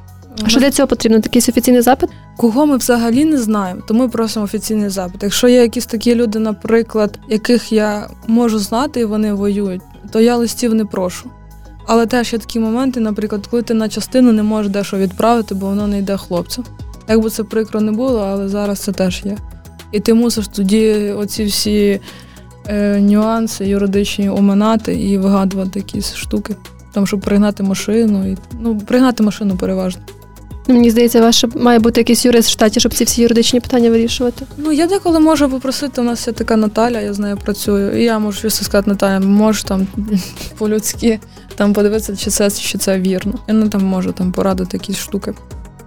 А 0.45 0.49
що 0.49 0.61
для 0.61 0.71
цього 0.71 0.87
потрібно? 0.87 1.21
Такий 1.21 1.43
офіційний 1.49 1.81
запит? 1.81 2.11
Кого 2.37 2.67
ми 2.67 2.77
взагалі 2.77 3.25
не 3.25 3.39
знаємо, 3.39 3.83
то 3.89 3.95
ми 3.95 4.09
просимо 4.09 4.45
офіційний 4.45 4.89
запит. 4.89 5.23
Якщо 5.23 5.49
є 5.49 5.63
якісь 5.63 5.87
такі 5.87 6.15
люди, 6.15 6.39
наприклад, 6.39 7.19
яких 7.29 7.73
я 7.73 8.09
можу 8.27 8.59
знати, 8.59 9.01
і 9.01 9.05
вони 9.05 9.33
воюють, 9.33 9.83
то 10.13 10.21
я 10.21 10.37
листів 10.37 10.75
не 10.75 10.85
прошу. 10.85 11.31
Але 11.87 12.07
теж 12.07 12.33
є 12.33 12.39
такі 12.39 12.59
моменти, 12.59 13.01
наприклад, 13.01 13.47
коли 13.47 13.63
ти 13.63 13.75
на 13.75 13.89
частину 13.89 14.33
не 14.33 14.43
можеш 14.43 14.73
дещо 14.73 14.97
відправити, 14.97 15.55
бо 15.55 15.67
воно 15.67 15.87
не 15.87 15.99
йде 15.99 16.17
хлопцю. 16.17 16.65
Як 17.09 17.21
би 17.21 17.31
це 17.31 17.45
прикро 17.45 17.81
не 17.81 17.93
було, 17.93 18.19
але 18.19 18.49
зараз 18.49 18.79
це 18.79 18.93
теж 18.93 19.23
є. 19.25 19.37
І 19.93 20.01
ти 20.01 20.15
мусиш 20.15 20.49
тоді 20.49 20.93
оці 20.93 21.45
всі 21.45 22.01
е, 22.67 23.01
нюанси 23.01 23.69
юридичні 23.69 24.29
оминати 24.29 24.95
і 24.95 25.19
вигадувати 25.19 25.79
якісь 25.79 26.15
штуки, 26.15 26.57
там, 26.93 27.07
щоб 27.07 27.21
пригнати 27.21 27.63
машину. 27.63 28.31
І, 28.31 28.37
Ну, 28.61 28.79
пригнати 28.79 29.23
машину 29.23 29.57
переважно. 29.57 30.03
Ну, 30.69 30.75
мені 30.75 30.91
здається, 30.91 31.21
ваше 31.21 31.49
має 31.55 31.79
бути 31.79 32.01
якийсь 32.01 32.25
юрист 32.25 32.49
в 32.49 32.53
штаті, 32.53 32.81
щоб 32.81 32.95
ці 32.95 33.05
всі 33.05 33.23
юридичні 33.23 33.61
питання 33.61 33.91
вирішувати. 33.91 34.47
Ну, 34.57 34.73
я 34.73 34.87
деколи 34.87 35.21
можу 35.21 35.49
попросити, 35.49 36.01
у 36.01 36.05
нас 36.05 36.27
є 36.27 36.33
така 36.33 36.57
Наталя, 36.57 37.01
я 37.01 37.15
з 37.15 37.19
нею 37.19 37.37
працюю, 37.37 38.01
і 38.01 38.05
я 38.05 38.19
можу 38.19 38.39
щось 38.39 38.63
сказати, 38.63 38.91
Наталя, 38.91 39.21
можеш 39.21 39.63
там 39.63 39.87
по-людськи 40.59 41.21
там 41.55 41.73
подивитися, 41.73 42.17
чи 42.17 42.31
це 42.31 42.51
чи 42.51 42.79
це 42.79 43.01
вірно. 43.01 43.35
І 43.49 43.53
вона 43.53 43.69
там 43.69 43.85
може 43.85 44.13
там 44.13 44.33
порадити 44.33 44.77
якісь 44.77 44.99
штуки. 44.99 45.35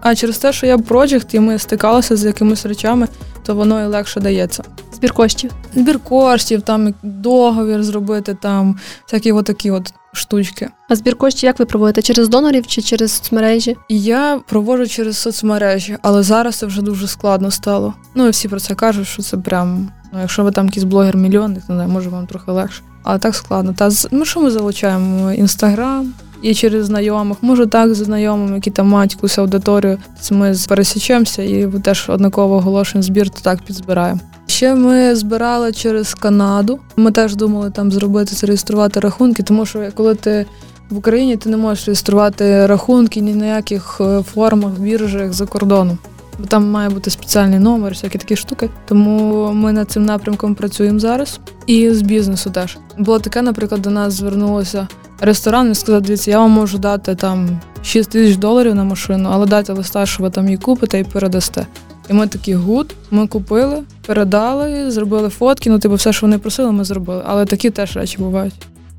А 0.02 0.16
через 0.16 0.38
те, 0.38 0.54
що 0.54 0.66
я 0.66 0.78
проджект, 0.78 1.34
і 1.34 1.40
ми 1.40 1.60
стикалися 1.60 2.16
з 2.16 2.26
якимись 2.26 2.66
речами, 2.66 3.08
то 3.46 3.56
воно 3.56 3.84
і 3.84 3.86
легше 3.86 4.20
дається. 4.20 4.64
Збір 4.94 5.14
коштів. 5.14 5.52
Збір 5.76 6.00
коштів, 6.00 6.62
там 6.62 6.94
договір 7.04 7.84
зробити, 7.84 8.38
там 8.42 8.80
всякі 9.06 9.32
от 9.32 9.46
такі 9.46 9.72
от 9.72 9.94
штучки. 10.18 10.70
А 10.90 10.96
збір 10.96 11.16
коштів 11.16 11.48
як 11.48 11.60
ви 11.60 11.66
проводите? 11.66 12.02
Через 12.02 12.30
донорів 12.30 12.68
чи 12.68 12.82
через 12.82 13.12
соцмережі? 13.12 13.76
Я 13.90 14.40
проводжу 14.48 14.88
через 14.88 15.18
соцмережі, 15.18 15.98
але 16.02 16.24
зараз 16.24 16.56
це 16.56 16.66
вже 16.66 16.82
дуже 16.82 17.08
складно 17.08 17.52
стало. 17.52 17.94
Ну 18.16 18.28
і 18.28 18.30
всі 18.30 18.48
про 18.48 18.60
це 18.60 18.76
кажуть, 18.76 19.08
що 19.08 19.24
це 19.24 19.38
прям. 19.38 19.92
Ну, 20.14 20.22
якщо 20.22 20.44
ви 20.44 20.52
там 20.52 20.66
якийсь 20.66 20.86
блогер-мільйонник, 20.86 21.68
то 21.68 21.74
не 21.74 21.88
може 21.88 22.10
вам 22.10 22.28
трохи 22.28 22.52
легше. 22.52 22.82
Але 23.04 23.20
так 23.20 23.36
складно. 23.36 23.74
Та 23.74 23.90
ну 24.12 24.26
що 24.26 24.42
ми 24.42 24.52
залучаємо? 24.52 25.32
Інстаграм, 25.32 26.14
і 26.46 26.56
через 26.56 26.86
знайомих. 26.86 27.38
Може 27.42 27.68
так 27.68 27.96
з 27.96 27.98
знайомими, 27.98 28.56
які 28.56 28.72
там 28.72 28.88
мають 28.88 29.14
якусь 29.14 29.38
аудиторію. 29.38 29.98
Ми 30.32 30.56
пересічемося 30.68 31.44
і 31.44 31.68
теж 31.84 32.10
однаково 32.10 32.56
оголошуємо 32.56 33.04
збір, 33.04 33.30
то 33.30 33.42
так 33.42 33.62
підзбираємо. 33.62 34.20
Ще 34.48 34.76
ми 34.76 35.16
збирали 35.16 35.72
через 35.72 36.14
Канаду. 36.14 36.80
Ми 36.96 37.12
теж 37.12 37.36
думали 37.36 37.72
там 37.72 37.92
зробити 37.92 38.36
зареєструвати 38.36 39.00
рахунки, 39.00 39.44
тому 39.44 39.66
що 39.66 39.88
коли 39.96 40.16
ти 40.16 40.46
в 40.90 40.98
Україні 40.98 41.38
ти 41.38 41.50
не 41.50 41.58
можеш 41.58 41.86
реєструвати 41.86 42.68
рахунки 42.68 43.22
ні 43.22 43.34
на 43.34 43.56
яких 43.56 43.98
е, 44.02 44.24
формах, 44.34 44.72
біржах 44.80 45.34
за 45.34 45.46
кордоном. 45.46 45.98
Бо 46.40 46.46
там 46.46 46.72
має 46.72 46.90
бути 46.90 47.10
спеціальний 47.10 47.60
номер, 47.60 47.92
всякі 47.92 48.18
такі 48.18 48.36
штуки. 48.36 48.70
Тому 48.88 49.52
ми 49.54 49.72
над 49.72 49.92
цим 49.92 50.06
напрямком 50.06 50.56
працюємо 50.56 51.00
зараз. 51.00 51.40
І 51.68 51.92
з 51.92 52.02
бізнесу 52.02 52.50
теж 52.50 52.78
було 52.98 53.20
таке, 53.20 53.42
наприклад, 53.42 53.82
до 53.82 53.90
нас 53.90 54.14
звернулося 54.14 54.88
ресторан 55.20 55.72
і 55.72 55.76
сказав, 55.76 56.02
дивіться, 56.02 56.32
я 56.32 56.40
вам 56.40 56.52
можу 56.52 56.78
дати 56.78 57.16
там 57.16 57.60
6 57.84 58.10
тисяч 58.10 58.38
доларів 58.38 58.76
на 58.76 58.84
машину, 58.84 59.30
але 59.32 59.46
дайте 59.46 59.74
листа, 59.74 60.06
що 60.06 60.24
ви 60.24 60.30
там 60.30 60.46
її 60.46 60.58
купите 60.58 61.00
і 61.00 61.04
передасте. 61.04 61.68
І 62.10 62.14
ми 62.14 62.28
такі 62.28 62.54
good, 62.54 62.96
ми 63.12 63.28
купили, 63.28 63.84
передали, 64.08 64.92
зробили 64.92 65.30
фотки. 65.30 65.70
Ну, 65.70 65.80
типу, 65.80 65.96
все, 65.96 66.14
що 66.14 66.26
вони 66.26 66.38
просили, 66.38 66.72
ми 66.72 66.84
зробили. 66.84 67.24
Але 67.26 67.46
такі 67.46 67.70
теж 67.70 67.96
речі 67.98 68.18
бувають. 68.18 68.54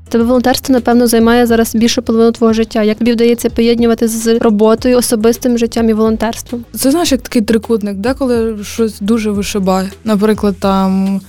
Тебе 0.09 0.23
волонтерство, 0.23 0.73
напевно, 0.73 1.07
займає 1.07 1.45
зараз 1.45 1.75
більшу 1.75 2.01
половину 2.01 2.31
твого 2.31 2.53
життя. 2.53 2.83
Як 2.83 2.97
тобі 2.97 3.11
вдається 3.11 3.49
поєднувати 3.49 4.07
з 4.07 4.39
роботою, 4.39 4.97
особистим 4.97 5.57
життям 5.57 5.89
і 5.89 5.93
волонтерством? 5.93 6.65
Це 6.75 6.91
знаєш, 6.91 7.11
як 7.11 7.21
такий 7.21 7.41
трикутник, 7.41 7.97
деколи 7.97 8.57
щось 8.63 8.99
дуже 8.99 9.31
вишибає. 9.31 9.91
Наприклад, 10.03 10.55
там 10.59 11.21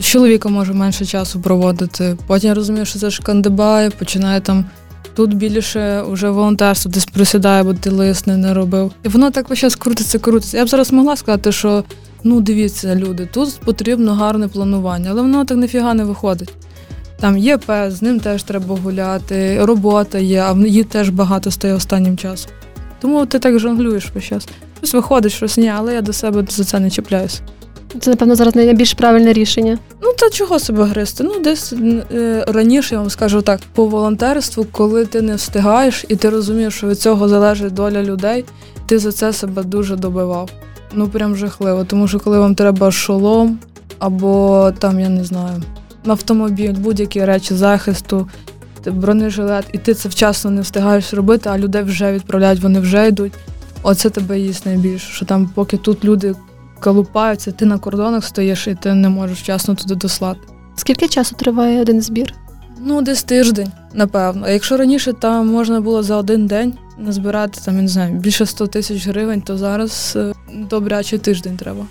з 0.00 0.04
чоловіком 0.04 0.52
може 0.52 0.72
менше 0.72 1.06
часу 1.06 1.40
проводити. 1.40 2.16
Потім 2.26 2.48
я 2.48 2.54
розумію, 2.54 2.86
що 2.86 2.98
це 2.98 3.10
ж 3.10 3.22
кандибає, 3.22 3.90
починає 3.90 4.40
там. 4.40 4.64
Тут 5.14 5.34
більше 5.34 6.02
вже 6.02 6.30
волонтерство 6.30 6.90
десь 6.90 7.04
присідає, 7.04 7.62
бо 7.62 7.74
ти 7.74 7.90
лист 7.90 8.26
не 8.26 8.54
робив. 8.54 8.92
І 9.04 9.08
воно 9.08 9.30
так 9.30 9.50
весь 9.50 9.58
час 9.58 9.76
крутиться, 9.76 10.18
крутиться. 10.18 10.58
Я 10.58 10.64
б 10.64 10.68
зараз 10.68 10.92
могла 10.92 11.16
сказати, 11.16 11.52
що 11.52 11.84
ну 12.24 12.40
дивіться, 12.40 12.94
люди, 12.94 13.28
тут 13.32 13.60
потрібно 13.64 14.14
гарне 14.14 14.48
планування, 14.48 15.10
але 15.10 15.22
воно 15.22 15.44
так 15.44 15.58
ніфіга 15.58 15.94
не 15.94 16.04
виходить. 16.04 16.54
Там 17.20 17.38
є 17.38 17.58
пес, 17.58 17.94
з 17.94 18.02
ним 18.02 18.20
теж 18.20 18.42
треба 18.42 18.76
гуляти, 18.76 19.64
робота 19.64 20.18
є, 20.18 20.40
а 20.40 20.56
її 20.66 20.84
теж 20.84 21.08
багато 21.08 21.50
стає 21.50 21.74
останнім 21.74 22.16
часом. 22.16 22.52
Тому 23.00 23.26
ти 23.26 23.38
так 23.38 23.58
жонглюєш 23.58 24.10
весь 24.14 24.24
час. 24.24 24.48
Щось 24.78 24.94
виходить, 24.94 25.32
щось 25.32 25.56
ні, 25.56 25.68
але 25.68 25.94
я 25.94 26.02
до 26.02 26.12
себе 26.12 26.44
за 26.50 26.64
це 26.64 26.80
не 26.80 26.90
чіпляюсь. 26.90 27.40
Це, 28.00 28.10
напевно, 28.10 28.34
зараз 28.34 28.54
найбільш 28.54 28.94
правильне 28.94 29.32
рішення. 29.32 29.78
Ну, 30.02 30.12
та 30.18 30.30
чого 30.30 30.58
себе 30.58 30.84
гризти? 30.84 31.24
Ну, 31.24 31.40
десь 31.40 31.72
е, 31.72 32.44
раніше 32.48 32.94
я 32.94 33.00
вам 33.00 33.10
скажу 33.10 33.42
так, 33.42 33.60
по 33.74 33.86
волонтерству, 33.86 34.66
коли 34.72 35.06
ти 35.06 35.22
не 35.22 35.34
встигаєш 35.34 36.04
і 36.08 36.16
ти 36.16 36.30
розумієш, 36.30 36.74
що 36.74 36.86
від 36.86 37.00
цього 37.00 37.28
залежить 37.28 37.74
доля 37.74 38.02
людей, 38.02 38.44
ти 38.86 38.98
за 38.98 39.12
це 39.12 39.32
себе 39.32 39.62
дуже 39.62 39.96
добивав. 39.96 40.50
Ну, 40.92 41.08
прям 41.08 41.36
жахливо. 41.36 41.84
Тому 41.84 42.08
що 42.08 42.20
коли 42.20 42.38
вам 42.38 42.54
треба 42.54 42.90
шолом 42.90 43.58
або 43.98 44.72
там, 44.78 45.00
я 45.00 45.08
не 45.08 45.24
знаю, 45.24 45.62
автомобіль, 46.06 46.72
будь-які 46.72 47.24
речі 47.24 47.54
захисту, 47.54 48.28
бронежилет, 48.86 49.64
і 49.72 49.78
ти 49.78 49.94
це 49.94 50.08
вчасно 50.08 50.50
не 50.50 50.60
встигаєш 50.60 51.14
робити, 51.14 51.50
а 51.52 51.58
людей 51.58 51.82
вже 51.82 52.12
відправляють, 52.12 52.60
вони 52.60 52.80
вже 52.80 53.08
йдуть. 53.08 53.32
Оце 53.82 54.10
тебе 54.10 54.38
їсть 54.38 54.66
найбільше. 54.66 55.12
Що 55.12 55.26
там, 55.26 55.50
поки 55.54 55.76
тут 55.76 56.04
люди 56.04 56.34
калупаються, 56.84 57.52
ти 57.52 57.66
на 57.66 57.78
кордонах 57.78 58.24
стоїш 58.24 58.66
і 58.66 58.74
ти 58.74 58.94
не 58.94 59.08
можеш 59.08 59.40
вчасно 59.40 59.74
туди 59.74 59.94
дослати. 59.94 60.40
Скільки 60.76 61.08
часу 61.08 61.36
триває 61.36 61.80
один 61.80 62.02
збір? 62.02 62.34
Ну, 62.80 63.02
десь 63.02 63.22
тиждень, 63.22 63.72
напевно. 63.94 64.46
А 64.46 64.50
якщо 64.50 64.76
раніше 64.76 65.12
там 65.12 65.48
можна 65.48 65.80
було 65.80 66.02
за 66.02 66.16
один 66.16 66.46
день 66.46 66.74
назбирати 66.98 67.60
там, 67.64 67.76
я 67.76 67.82
не 67.82 67.88
знаю, 67.88 68.14
більше 68.14 68.46
100 68.46 68.66
тисяч 68.66 69.06
гривень, 69.06 69.42
то 69.42 69.58
зараз 69.58 70.12
добряче 70.12 70.68
добрячий 70.70 71.18
тиждень 71.18 71.56
треба. 71.56 71.86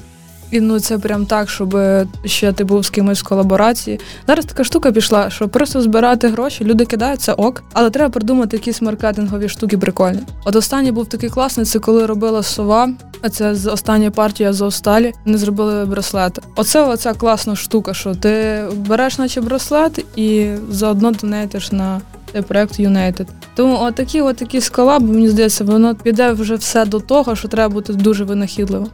І 0.54 0.62
ну 0.62 0.80
це 0.80 0.98
прям 0.98 1.26
так, 1.26 1.50
щоб 1.50 1.78
ще 2.26 2.54
ти 2.54 2.64
був 2.64 2.86
з 2.86 2.90
кимось 2.90 3.22
в 3.22 3.24
колаборації. 3.24 4.00
Зараз 4.28 4.46
така 4.46 4.64
штука 4.64 4.92
пішла, 4.92 5.30
що 5.30 5.50
просто 5.50 5.82
збирати 5.82 6.28
гроші, 6.28 6.64
люди 6.64 6.86
кидають 6.86 7.22
це 7.22 7.34
ок, 7.34 7.64
але 7.74 7.90
треба 7.90 8.10
придумати 8.10 8.58
якісь 8.58 8.82
маркетингові 8.82 9.50
штуки 9.50 9.78
прикольні. 9.78 10.20
От 10.46 10.56
останній 10.56 10.92
був 10.92 11.06
такий 11.06 11.30
класний, 11.30 11.66
це 11.66 11.80
коли 11.80 12.06
робила 12.06 12.44
сова. 12.44 12.90
А 13.22 13.30
це 13.30 13.56
з 13.56 13.84
партія 14.16 14.50
Азовсталі. 14.50 15.14
Вони 15.26 15.38
зробили 15.38 15.86
браслети. 15.86 16.42
Оце 16.56 16.84
оця 16.84 17.14
класна 17.14 17.56
штука, 17.56 17.94
що 17.94 18.16
ти 18.16 18.64
береш, 18.76 19.18
наче 19.18 19.42
браслет, 19.42 20.06
і 20.16 20.48
заодно 20.70 21.12
донейтиш 21.12 21.72
на 21.72 22.02
цей 22.32 22.42
проект 22.42 22.80
United. 22.80 23.28
Тому 23.56 23.80
отакі, 23.82 24.22
отакі 24.22 24.62
скалаби, 24.62 25.08
мені 25.08 25.30
здається, 25.30 25.64
воно 25.64 25.96
піде 25.96 26.32
вже 26.32 26.56
все 26.56 26.86
до 26.86 27.00
того, 27.00 27.36
що 27.36 27.48
треба 27.48 27.74
бути 27.74 27.94
дуже 27.94 28.24
винахідливим. 28.24 28.88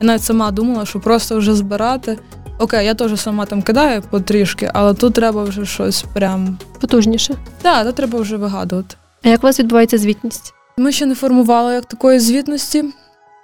Я 0.00 0.06
навіть 0.06 0.22
сама 0.22 0.50
думала, 0.50 0.86
що 0.86 1.00
просто 1.00 1.38
вже 1.38 1.54
збирати. 1.54 2.18
Окей, 2.58 2.86
я 2.86 2.94
теж 2.94 3.20
сама 3.20 3.46
там 3.46 3.62
кидаю 3.62 4.02
потрішки, 4.10 4.70
але 4.74 4.94
тут 4.94 5.14
треба 5.14 5.44
вже 5.44 5.66
щось 5.66 6.04
прям 6.14 6.58
потужніше. 6.80 7.34
Так, 7.62 7.86
тут 7.86 7.94
треба 7.94 8.20
вже 8.20 8.36
вигадувати. 8.36 8.96
А 9.24 9.28
як 9.28 9.44
у 9.44 9.46
вас 9.46 9.60
відбувається 9.60 9.98
звітність? 9.98 10.54
Ми 10.76 10.92
ще 10.92 11.06
не 11.06 11.14
формували 11.14 11.74
як 11.74 11.84
такої 11.84 12.18
звітності. 12.18 12.84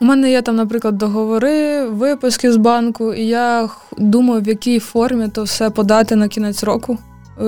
У 0.01 0.05
мене 0.05 0.31
є 0.31 0.43
там, 0.43 0.57
наприклад, 0.57 0.99
договори, 0.99 1.87
виписки 1.87 2.53
з 2.53 2.57
банку, 2.57 3.15
і 3.15 3.27
я 3.27 3.69
думаю, 3.99 4.43
в 4.43 4.49
якій 4.49 4.79
формі 4.79 5.29
то 5.29 5.43
все 5.43 5.71
подати 5.71 6.17
на 6.17 6.29
кінець 6.29 6.65
року, 6.65 6.99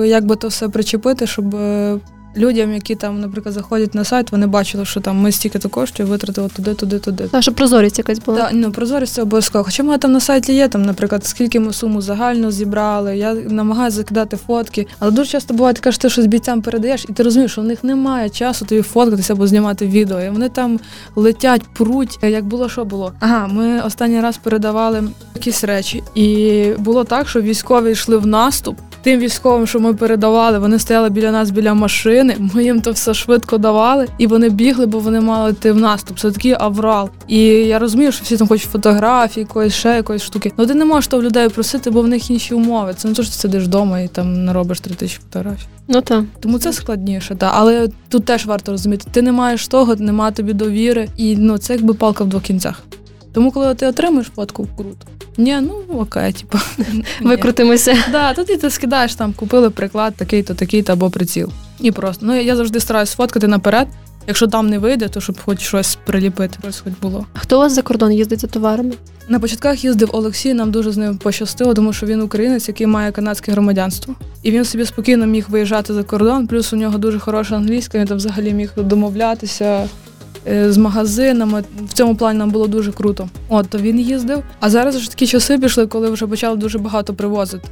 як 0.05 0.25
би 0.25 0.35
то 0.35 0.47
все 0.47 0.69
причепити, 0.69 1.27
щоб 1.27 1.55
е, 1.55 1.99
людям, 2.37 2.73
які 2.73 2.95
там, 2.95 3.19
наприклад, 3.19 3.55
заходять 3.55 3.95
на 3.95 4.03
сайт, 4.03 4.31
вони 4.31 4.47
бачили, 4.47 4.85
що 4.85 5.01
там 5.01 5.17
ми 5.17 5.31
стільки-то 5.31 5.69
коштів 5.69 6.07
витратили 6.07 6.49
туди, 6.55 6.73
туди, 6.73 6.99
туди. 6.99 7.29
А 7.31 7.41
щоб 7.41 7.55
прозорість 7.55 7.97
якась 7.97 8.19
була. 8.19 8.37
Так, 8.37 8.49
ну 8.53 8.71
прозорість 8.71 9.13
це 9.13 9.21
обов'язково. 9.21 9.63
Хоча 9.63 9.83
мене 9.83 9.97
там 9.97 10.11
на 10.11 10.19
сайті 10.19 10.53
є, 10.53 10.67
там, 10.67 10.81
наприклад, 10.81 11.25
скільки 11.25 11.59
ми 11.59 11.73
суму 11.73 12.01
загально 12.01 12.51
зібрали. 12.51 13.17
Я 13.17 13.33
намагаюся 13.33 13.97
закидати 13.97 14.37
фотки. 14.37 14.87
Але 14.99 15.11
дуже 15.11 15.29
часто 15.29 15.53
буває 15.53 15.73
таке, 15.73 15.91
що 15.91 16.01
ти 16.01 16.09
щось 16.09 16.25
бійцям 16.25 16.61
передаєш, 16.61 17.05
і 17.09 17.13
ти 17.13 17.23
розумієш, 17.23 17.51
що 17.51 17.61
в 17.61 17.65
них 17.65 17.83
немає 17.83 18.29
часу 18.29 18.65
тобі 18.65 18.81
фоткатися 18.81 19.33
або 19.33 19.47
знімати 19.47 19.87
відео. 19.87 20.21
І 20.21 20.29
вони 20.29 20.49
там 20.49 20.79
летять, 21.15 21.61
пруть. 21.73 22.19
Як 22.21 22.45
було, 22.45 22.69
що 22.69 22.85
було. 22.85 23.13
Ага, 23.19 23.47
ми 23.47 23.81
останній 23.81 24.21
раз 24.21 24.37
передавали 24.37 25.03
якісь 25.35 25.63
речі, 25.63 26.03
і 26.15 26.69
було 26.77 27.03
так, 27.03 27.29
що 27.29 27.41
військові 27.41 27.91
йшли 27.91 28.17
в 28.17 28.25
наступ 28.25 28.77
тим 29.03 29.19
військовим, 29.19 29.67
що 29.67 29.79
ми 29.79 29.93
передавали, 29.93 30.59
вони 30.59 30.79
стояли 30.79 31.09
біля 31.09 31.31
нас 31.31 31.49
біля 31.49 31.73
машини. 31.73 32.37
Ми 32.53 32.63
їм 32.63 32.81
то 32.81 32.91
все 32.91 33.13
швидко 33.13 33.57
давали, 33.57 34.07
і 34.17 34.27
вони 34.27 34.49
бігли, 34.49 34.85
бо 34.85 34.99
вони 34.99 35.19
мали 35.19 35.51
йти 35.51 35.71
в 35.71 35.77
наступ. 35.77 36.19
Це 36.19 36.31
такий 36.31 36.55
аврал. 36.59 37.09
І 37.27 37.39
я 37.45 37.79
розумію, 37.79 38.11
що 38.11 38.23
всі 38.23 38.37
там 38.37 38.47
хочуть 38.47 38.71
фотографії, 38.71 39.43
якоїсь 39.43 39.73
ще 39.73 39.89
якоїсь 39.89 40.23
штуки. 40.23 40.51
Ну 40.57 40.67
ти 40.67 40.73
не 40.73 40.85
можеш 40.85 41.07
то 41.07 41.17
в 41.17 41.23
людей 41.23 41.49
просити, 41.49 41.89
бо 41.89 42.01
в 42.01 42.07
них 42.07 42.29
інші 42.29 42.53
умови. 42.53 42.93
Це 42.97 43.07
не 43.07 43.13
то, 43.13 43.23
що 43.23 43.31
ти 43.31 43.37
сидиш 43.37 43.63
вдома 43.63 43.99
і 43.99 44.07
там 44.07 44.45
наробиш 44.45 44.79
три 44.79 44.95
тисячі 44.95 45.19
фотографій. 45.21 45.67
Ну 45.87 46.01
так. 46.01 46.23
Тому 46.39 46.59
це 46.59 46.73
складніше, 46.73 47.35
так. 47.35 47.51
Але 47.55 47.89
тут 48.09 48.25
теж 48.25 48.45
варто 48.45 48.71
розуміти, 48.71 49.07
ти 49.11 49.21
не 49.21 49.31
маєш 49.31 49.67
того, 49.67 49.95
нема 49.95 50.31
тобі 50.31 50.53
довіри, 50.53 51.07
і 51.17 51.35
ну 51.37 51.57
це 51.57 51.73
якби 51.73 51.93
палка 51.93 52.23
в 52.23 52.27
двох 52.27 52.43
кінцях. 52.43 52.83
Тому, 53.33 53.51
коли 53.51 53.75
ти 53.75 53.87
отримуєш 53.87 54.27
фотку, 54.35 54.67
круто. 54.77 55.07
Ні, 55.37 55.57
ну 55.61 55.99
окей, 55.99 56.33
типу. 56.33 56.57
Викрутимося. 57.21 57.97
Да, 58.11 58.33
тоді 58.33 58.57
ти 58.57 58.69
скидаєш 58.69 59.15
там, 59.15 59.33
купили 59.33 59.69
приклад, 59.69 60.13
такий-то, 60.15 60.53
такий-то 60.53 60.93
або 60.93 61.09
приціл. 61.09 61.49
І 61.79 61.91
просто. 61.91 62.25
Ну 62.25 62.41
я 62.41 62.55
завжди 62.55 62.79
стараюсь 62.79 63.09
сфоткати 63.09 63.47
наперед. 63.47 63.87
Якщо 64.27 64.47
там 64.47 64.69
не 64.69 64.79
вийде, 64.79 65.07
то 65.07 65.21
щоб 65.21 65.39
хоч 65.45 65.59
щось 65.59 65.97
приліпити, 66.05 66.57
щось 66.61 66.79
хоч 66.79 66.93
було. 67.01 67.25
Хто 67.33 67.55
у 67.55 67.59
вас 67.59 67.73
за 67.73 67.81
кордон 67.81 68.11
їздить 68.11 68.39
за 68.39 68.47
товарами? 68.47 68.93
На 69.29 69.39
початках 69.39 69.83
їздив 69.83 70.09
Олексій, 70.13 70.53
нам 70.53 70.71
дуже 70.71 70.91
з 70.91 70.97
ним 70.97 71.17
пощастило, 71.17 71.73
тому 71.73 71.93
що 71.93 72.05
він 72.05 72.21
українець, 72.21 72.67
який 72.67 72.87
має 72.87 73.11
канадське 73.11 73.51
громадянство. 73.51 74.15
І 74.43 74.51
він 74.51 74.65
собі 74.65 74.85
спокійно 74.85 75.25
міг 75.25 75.45
виїжджати 75.49 75.93
за 75.93 76.03
кордон, 76.03 76.47
плюс 76.47 76.73
у 76.73 76.75
нього 76.75 76.97
дуже 76.97 77.19
хороша 77.19 77.55
англійська, 77.55 77.99
він 77.99 78.07
там 78.07 78.17
взагалі 78.17 78.53
міг 78.53 78.71
домовлятися. 78.77 79.89
Е, 80.47 80.71
з 80.71 80.77
магазинами. 80.77 81.63
В 81.89 81.93
цьому 81.93 82.15
плані 82.15 82.39
нам 82.39 82.49
було 82.49 82.67
дуже 82.67 82.91
круто. 82.91 83.29
От 83.49 83.69
то 83.69 83.77
він 83.77 83.99
їздив. 83.99 84.43
А 84.59 84.69
зараз 84.69 84.95
вже 84.95 85.09
такі 85.09 85.27
часи 85.27 85.57
пішли, 85.57 85.87
коли 85.87 86.09
вже 86.09 86.27
почали 86.27 86.57
дуже 86.57 86.77
багато 86.77 87.13
привозити. 87.13 87.67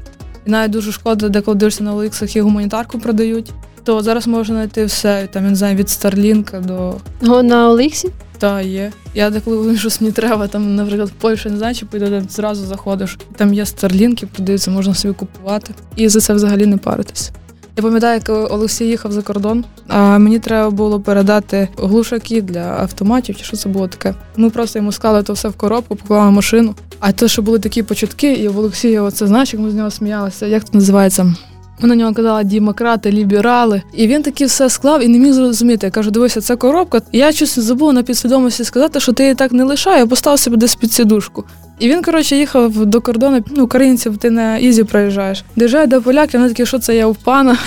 І 0.45 0.51
навіть 0.51 0.71
дуже 0.71 0.91
шкода, 0.91 1.29
де 1.29 1.41
коли 1.41 1.57
дивишся 1.57 1.83
на 1.83 1.93
OLX-ах 1.93 2.35
і 2.35 2.41
гуманітарку 2.41 2.99
продають. 2.99 3.51
То 3.83 4.01
зараз 4.01 4.27
можна 4.27 4.55
знайти 4.55 4.85
все, 4.85 5.27
там 5.31 5.43
я 5.43 5.49
не 5.49 5.55
знаю, 5.55 5.75
від 5.75 5.89
Старлінка 5.89 6.59
до 6.59 6.95
Го 7.21 7.43
на 7.43 7.69
OLX-і? 7.69 8.09
Та 8.37 8.61
є. 8.61 8.91
Я 9.15 9.29
деколи 9.29 9.77
щось 9.77 10.01
мені 10.01 10.13
треба, 10.13 10.47
там, 10.47 10.75
наприклад, 10.75 11.09
в 11.09 11.11
Польщу 11.11 11.49
не 11.49 11.57
знаю, 11.57 11.75
чи 11.75 11.85
поїду, 11.85 12.21
зразу 12.29 12.65
заходиш. 12.65 13.17
Там 13.35 13.53
є 13.53 13.65
старлінки, 13.65 14.27
продаються, 14.27 14.71
можна 14.71 14.93
собі 14.93 15.13
купувати. 15.13 15.73
І 15.95 16.09
за 16.09 16.19
це 16.19 16.33
взагалі 16.33 16.65
не 16.65 16.77
паритись. 16.77 17.31
Я 17.77 17.83
пам'ятаю, 17.83 18.21
як 18.27 18.51
Олексій 18.51 18.85
їхав 18.85 19.11
за 19.11 19.21
кордон, 19.21 19.65
а 19.87 20.17
мені 20.17 20.39
треба 20.39 20.69
було 20.69 20.99
передати 20.99 21.67
глушаки 21.77 22.41
для 22.41 22.59
автоматів, 22.59 23.35
чи 23.35 23.43
що 23.43 23.57
це 23.57 23.69
було 23.69 23.87
таке. 23.87 24.15
Ми 24.37 24.49
просто 24.49 24.79
йому 24.79 24.91
склали 24.91 25.23
то 25.23 25.33
все 25.33 25.49
в 25.49 25.53
коробку, 25.53 25.95
поклали 25.95 26.31
машину. 26.31 26.75
А 26.99 27.11
то, 27.11 27.27
що 27.27 27.41
були 27.41 27.59
такі 27.59 27.83
початки, 27.83 28.33
і 28.33 28.47
в 28.47 28.59
Олексія, 28.59 29.01
оце 29.01 29.27
знаєш, 29.27 29.53
як 29.53 29.61
ми 29.61 29.71
з 29.71 29.75
нього 29.75 29.91
сміялися, 29.91 30.45
як 30.45 30.65
це 30.65 30.69
називається? 30.73 31.33
Ми 31.81 31.87
на 31.87 31.95
нього 31.95 32.13
казали 32.13 32.43
демократи, 32.43 33.11
ліберали. 33.11 33.81
І 33.93 34.07
він 34.07 34.23
таки 34.23 34.45
все 34.45 34.69
склав 34.69 35.03
і 35.03 35.07
не 35.07 35.19
міг 35.19 35.33
зрозуміти. 35.33 35.87
Я 35.87 35.91
кажу, 35.91 36.11
дивися, 36.11 36.41
це 36.41 36.55
коробка. 36.55 37.01
Я 37.11 37.31
щось 37.31 37.59
забула 37.59 37.93
на 37.93 38.03
підсвідомості 38.03 38.63
сказати, 38.63 38.99
що 38.99 39.13
ти 39.13 39.23
її 39.23 39.35
так 39.35 39.51
не 39.51 39.63
лишай, 39.63 40.01
а 40.01 40.07
постав 40.07 40.39
себе 40.39 40.57
десь 40.57 40.75
під 40.75 40.93
сідушку. 40.93 41.43
І 41.81 41.89
він, 41.89 42.03
коротше, 42.03 42.35
їхав 42.35 42.85
до 42.85 43.01
кордону, 43.01 43.43
ну, 43.47 43.63
українців, 43.63 44.17
ти 44.17 44.29
на 44.29 44.57
Ізі 44.57 44.83
проїжджаєш. 44.83 45.43
Доїжджає 45.55 45.87
до 45.87 46.01
поляків, 46.01 46.39
вони 46.39 46.53
такі, 46.53 46.65
що 46.65 46.79
це 46.79 46.95
я 46.95 47.07
в 47.07 47.15
пана. 47.15 47.57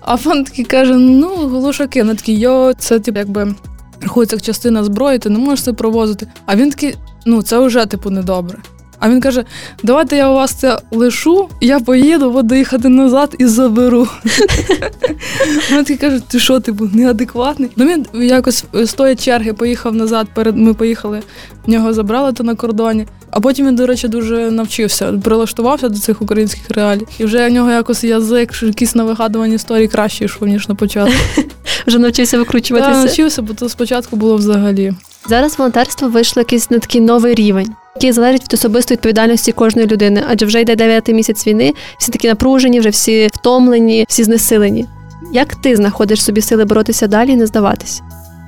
А 0.00 0.16
пан 0.16 0.44
такий 0.44 0.64
каже: 0.64 0.94
ну, 0.94 1.28
глушаки. 1.28 2.02
Вони 2.02 2.14
такі, 2.14 2.32
йо, 2.32 2.72
це 2.78 3.00
типу, 3.00 3.18
якби 3.18 3.54
рахується 4.02 4.40
частина 4.40 4.84
зброї, 4.84 5.18
ти 5.18 5.30
не 5.30 5.38
можеш 5.38 5.64
це 5.64 5.72
провозити. 5.72 6.26
А 6.46 6.56
він 6.56 6.70
такий, 6.70 6.94
ну 7.26 7.42
це 7.42 7.58
вже 7.58 7.86
типу 7.86 8.10
недобре. 8.10 8.58
А 8.98 9.10
він 9.10 9.20
каже: 9.20 9.44
давайте 9.82 10.16
я 10.16 10.30
у 10.30 10.34
вас 10.34 10.52
це 10.52 10.78
лишу, 10.90 11.48
я 11.60 11.80
поїду, 11.80 12.30
буду 12.30 12.54
їхати 12.54 12.88
назад 12.88 13.34
і 13.38 13.46
заберу. 13.46 14.08
Він 15.70 15.78
такий 15.78 15.96
каже, 15.96 16.20
ти 16.28 16.38
що, 16.38 16.60
типу, 16.60 16.88
неадекватний? 16.92 17.70
Ну 17.76 17.86
він 17.86 18.06
якось 18.26 18.64
з 18.72 18.92
тої 18.92 19.16
черги 19.16 19.52
поїхав 19.52 19.94
назад. 19.94 20.26
Перед 20.34 20.56
ми 20.56 20.74
поїхали, 20.74 21.22
нього 21.66 21.92
забрали 21.92 22.32
то 22.32 22.44
на 22.44 22.54
кордоні. 22.54 23.06
А 23.30 23.40
потім 23.40 23.66
він, 23.66 23.76
до 23.76 23.86
речі, 23.86 24.08
дуже 24.08 24.50
навчився, 24.50 25.12
прилаштувався 25.12 25.88
до 25.88 25.98
цих 25.98 26.22
українських 26.22 26.70
реалій. 26.70 27.06
І 27.18 27.24
вже 27.24 27.48
в 27.48 27.52
нього 27.52 27.70
якось 27.70 28.04
язик, 28.04 28.62
якісь 28.62 28.94
на 28.94 29.04
вигадування 29.04 29.54
історії 29.54 29.88
краще 29.88 30.24
йшов, 30.24 30.48
ніж 30.48 30.68
на 30.68 30.74
початку. 30.74 31.14
Вже 31.86 31.98
навчився 31.98 32.38
викручуватися. 32.38 32.92
Так, 32.92 33.04
навчився, 33.04 33.42
бо 33.42 33.54
то 33.54 33.68
спочатку 33.68 34.16
було 34.16 34.36
взагалі. 34.36 34.92
Зараз 35.26 35.58
волонтерство 35.58 36.08
вийшло 36.08 36.40
якийсь 36.40 36.70
на 36.70 36.78
такий 36.78 37.00
новий 37.00 37.34
рівень 37.34 37.74
який 37.98 38.12
залежить 38.12 38.42
від 38.42 38.54
особистої 38.54 38.96
відповідальності 38.96 39.52
кожної 39.52 39.88
людини, 39.88 40.24
адже 40.28 40.46
вже 40.46 40.60
йде 40.60 40.76
дев'ятий 40.76 41.14
місяць 41.14 41.46
війни, 41.46 41.74
всі 41.98 42.12
такі 42.12 42.28
напружені, 42.28 42.80
вже 42.80 42.88
всі 42.88 43.28
втомлені, 43.32 44.04
всі 44.08 44.24
знесилені. 44.24 44.86
Як 45.32 45.54
ти 45.54 45.76
знаходиш 45.76 46.24
собі 46.24 46.40
сили 46.40 46.64
боротися 46.64 47.06
далі 47.06 47.30
і 47.30 47.36
не 47.36 47.46
здаватись? 47.46 48.02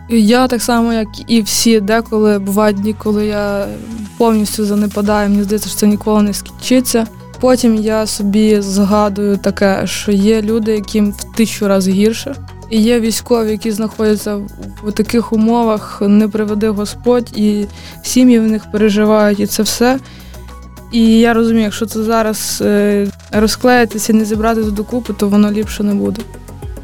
Я 0.09 0.49
так 0.49 0.63
само, 0.63 0.93
як 0.93 1.09
і 1.27 1.43
всі, 1.43 1.81
деколи 1.81 2.39
бувають 2.39 2.81
дні, 2.81 2.95
коли 2.99 3.27
я 3.27 3.67
повністю 4.19 4.65
занепадаю, 4.65 5.31
мені 5.31 5.43
здається, 5.43 5.69
що 5.69 5.79
це 5.79 5.87
ніколи 5.87 6.23
не 6.23 6.35
скінчиться. 6.35 7.07
Потім 7.41 7.75
я 7.75 8.07
собі 8.07 8.61
згадую 8.61 9.37
таке, 9.37 9.83
що 9.85 10.13
є 10.13 10.43
люди, 10.43 10.73
яким 10.73 11.13
в 11.13 11.37
тисячу 11.37 11.69
разів 11.69 11.95
гірше. 11.95 12.35
І 12.71 12.81
є 12.81 13.01
військові, 13.01 13.51
які 13.51 13.71
знаходяться 13.71 14.37
в 14.85 14.93
таких 14.93 15.33
умовах, 15.33 16.03
не 16.07 16.29
приведе 16.29 16.69
Господь, 16.69 17.39
і 17.39 17.67
сім'ї 18.03 18.39
в 18.39 18.43
них 18.43 18.71
переживають 18.73 19.41
і 19.41 19.47
це 19.47 19.63
все. 19.63 19.99
І 20.93 21.19
я 21.19 21.35
розумію, 21.35 21.65
якщо 21.65 21.87
це 21.87 22.03
зараз 22.03 22.63
е, 22.67 23.07
розклеїтися 23.33 24.13
і 24.13 24.17
не 24.17 24.25
зібратися 24.25 24.71
докупи, 24.71 25.13
то 25.13 25.29
воно 25.29 25.51
ліпше 25.51 25.83
не 25.83 25.95
буде. 25.95 26.23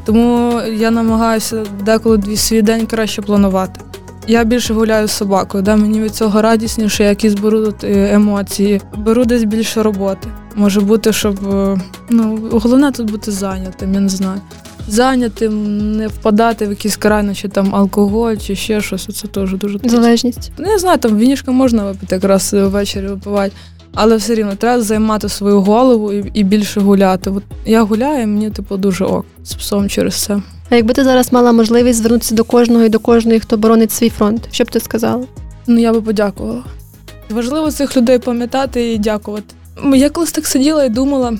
Тому 0.05 0.61
я 0.61 0.91
намагаюся 0.91 1.65
деколи 1.85 2.37
свій 2.37 2.61
день 2.61 2.85
краще 2.85 3.21
планувати. 3.21 3.81
Я 4.27 4.43
більше 4.43 4.73
гуляю 4.73 5.07
з 5.07 5.11
собакою, 5.11 5.63
де 5.63 5.75
мені 5.75 6.01
від 6.01 6.15
цього 6.15 6.41
радісніше, 6.41 7.03
якісь 7.03 7.33
беру 7.33 7.65
тут 7.65 7.83
е, 7.83 8.13
емоції, 8.13 8.81
беру 8.97 9.25
десь 9.25 9.43
більше 9.43 9.83
роботи. 9.83 10.27
Може 10.55 10.81
бути, 10.81 11.13
щоб 11.13 11.53
е, 11.53 11.77
ну 12.09 12.39
головне 12.51 12.91
тут 12.91 13.11
бути 13.11 13.31
зайнятим, 13.31 13.93
я 13.93 13.99
не 13.99 14.09
знаю 14.09 14.41
зайнятим, 14.87 15.97
не 15.97 16.07
впадати 16.07 16.67
в 16.67 16.69
якісь 16.69 16.97
крайнощі, 16.97 17.47
там 17.47 17.75
алкоголь 17.75 18.35
чи 18.35 18.55
ще 18.55 18.81
щось. 18.81 19.07
Це 19.15 19.27
теж 19.27 19.53
дуже 19.53 19.79
залежність. 19.83 20.51
Ну, 20.57 20.71
я 20.71 20.79
знаю, 20.79 20.97
там 20.97 21.17
вінішка 21.17 21.51
можна 21.51 21.85
випити 21.85 22.15
якраз 22.15 22.53
ввечері 22.53 23.07
випивати. 23.07 23.51
Але 23.93 24.15
все 24.15 24.35
рівно 24.35 24.55
треба 24.55 24.81
займати 24.81 25.29
свою 25.29 25.61
голову 25.61 26.13
і 26.13 26.31
і 26.33 26.43
більше 26.43 26.79
гуляти. 26.79 27.29
От 27.29 27.43
я 27.65 27.83
гуляю, 27.83 28.27
мені 28.27 28.49
типу 28.49 28.77
дуже 28.77 29.05
ок 29.05 29.25
з 29.43 29.53
псом 29.53 29.89
через 29.89 30.15
це. 30.15 30.41
А 30.69 30.75
якби 30.75 30.93
ти 30.93 31.03
зараз 31.03 31.33
мала 31.33 31.51
можливість 31.51 31.99
звернутися 31.99 32.35
до 32.35 32.43
кожного 32.43 32.83
і 32.83 32.89
до 32.89 32.99
кожної, 32.99 33.39
хто 33.39 33.57
боронить 33.57 33.91
свій 33.91 34.09
фронт, 34.09 34.47
що 34.51 34.63
б 34.63 34.71
ти 34.71 34.79
сказала? 34.79 35.25
Ну 35.67 35.79
я 35.79 35.93
би 35.93 36.01
подякувала. 36.01 36.63
Важливо 37.29 37.71
цих 37.71 37.97
людей 37.97 38.19
пам'ятати 38.19 38.93
і 38.93 38.97
дякувати. 38.97 39.55
Я 39.93 40.09
колись 40.09 40.31
так 40.31 40.47
сиділа 40.47 40.85
і 40.85 40.89
думала, 40.89 41.33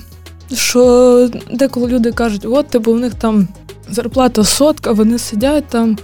що 0.54 1.30
деколи 1.50 1.88
люди 1.88 2.12
кажуть, 2.12 2.46
от 2.46 2.68
типу, 2.68 2.92
в 2.92 3.00
них 3.00 3.14
там 3.14 3.48
зарплата 3.90 4.44
сотка, 4.44 4.92
вони 4.92 5.18
сидять 5.18 5.64
там. 5.68 5.98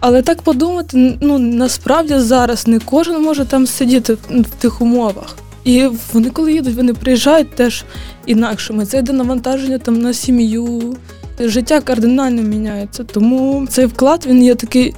Але 0.00 0.22
так 0.22 0.42
подумати, 0.42 1.18
ну 1.20 1.38
насправді 1.38 2.18
зараз 2.18 2.66
не 2.66 2.78
кожен 2.78 3.22
може 3.22 3.44
там 3.44 3.66
сидіти 3.66 4.14
в 4.30 4.50
тих 4.58 4.80
умовах. 4.82 5.36
І 5.64 5.88
вони, 6.12 6.30
коли 6.30 6.52
їдуть, 6.52 6.74
вони 6.74 6.94
приїжджають 6.94 7.54
теж 7.54 7.84
інакшими. 8.26 8.86
Це 8.86 8.98
йде 8.98 9.12
навантаження 9.12 9.78
там 9.78 10.00
на 10.00 10.12
сім'ю. 10.12 10.96
Життя 11.40 11.80
кардинально 11.80 12.42
міняється. 12.42 13.04
Тому 13.04 13.66
цей 13.70 13.86
вклад 13.86 14.26
він 14.26 14.44
є 14.44 14.54
такий 14.54 14.94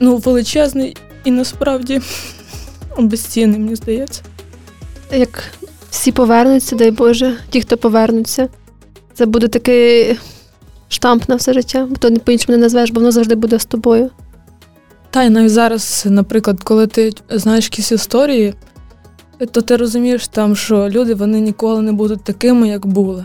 ну, 0.00 0.16
величезний 0.16 0.96
і 1.24 1.30
насправді 1.30 2.00
безцінний, 2.98 3.60
мені 3.60 3.76
здається. 3.76 4.22
Як 5.12 5.44
всі 5.92 6.12
повернуться, 6.12 6.76
дай 6.76 6.90
Боже, 6.90 7.36
ті, 7.50 7.60
хто 7.60 7.76
повернуться, 7.76 8.48
це 9.14 9.26
буде 9.26 9.48
такий 9.48 10.16
штамп 10.88 11.28
на 11.28 11.34
все 11.34 11.52
життя, 11.52 11.86
бо 11.90 11.96
то 11.96 12.16
по-іншому 12.16 12.58
не 12.58 12.62
назвеш, 12.62 12.90
бо 12.90 13.00
воно 13.00 13.12
завжди 13.12 13.34
буде 13.34 13.58
з 13.58 13.64
тобою. 13.64 14.10
Та 15.10 15.22
й 15.22 15.30
навіть 15.30 15.50
зараз, 15.50 16.04
наприклад, 16.08 16.62
коли 16.62 16.86
ти 16.86 17.12
знаєш 17.30 17.64
якісь 17.64 17.92
історії, 17.92 18.54
то 19.50 19.60
ти 19.60 19.76
розумієш 19.76 20.28
там, 20.28 20.56
що 20.56 20.88
люди 20.88 21.14
вони 21.14 21.40
ніколи 21.40 21.82
не 21.82 21.92
будуть 21.92 22.24
такими, 22.24 22.68
як 22.68 22.86
були. 22.86 23.24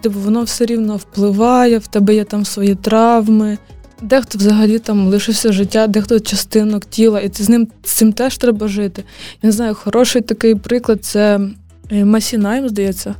Типу, 0.00 0.20
воно 0.20 0.42
все 0.42 0.66
рівно 0.66 0.96
впливає, 0.96 1.78
в 1.78 1.86
тебе 1.86 2.14
є 2.14 2.24
там 2.24 2.44
свої 2.44 2.74
травми. 2.74 3.58
Дехто 4.02 4.38
взагалі 4.38 4.78
там 4.78 5.08
лишився 5.08 5.52
життя, 5.52 5.86
дехто 5.86 6.20
частинок 6.20 6.84
тіла, 6.84 7.20
і 7.20 7.28
ти 7.28 7.42
з 7.42 7.48
ним 7.48 7.68
з 7.84 7.92
цим 7.92 8.12
теж 8.12 8.38
треба 8.38 8.68
жити. 8.68 9.04
Я 9.42 9.46
не 9.46 9.52
знаю, 9.52 9.74
хороший 9.74 10.22
такий 10.22 10.54
приклад 10.54 11.04
це 11.04 11.40
е, 11.92 12.04
Масі 12.04 12.38
Найм, 12.38 12.68
здається, 12.68 13.14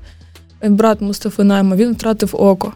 е, 0.60 0.68
брат 0.68 1.00
Мустафи 1.00 1.44
Найма, 1.44 1.76
він 1.76 1.92
втратив 1.92 2.30
око. 2.32 2.72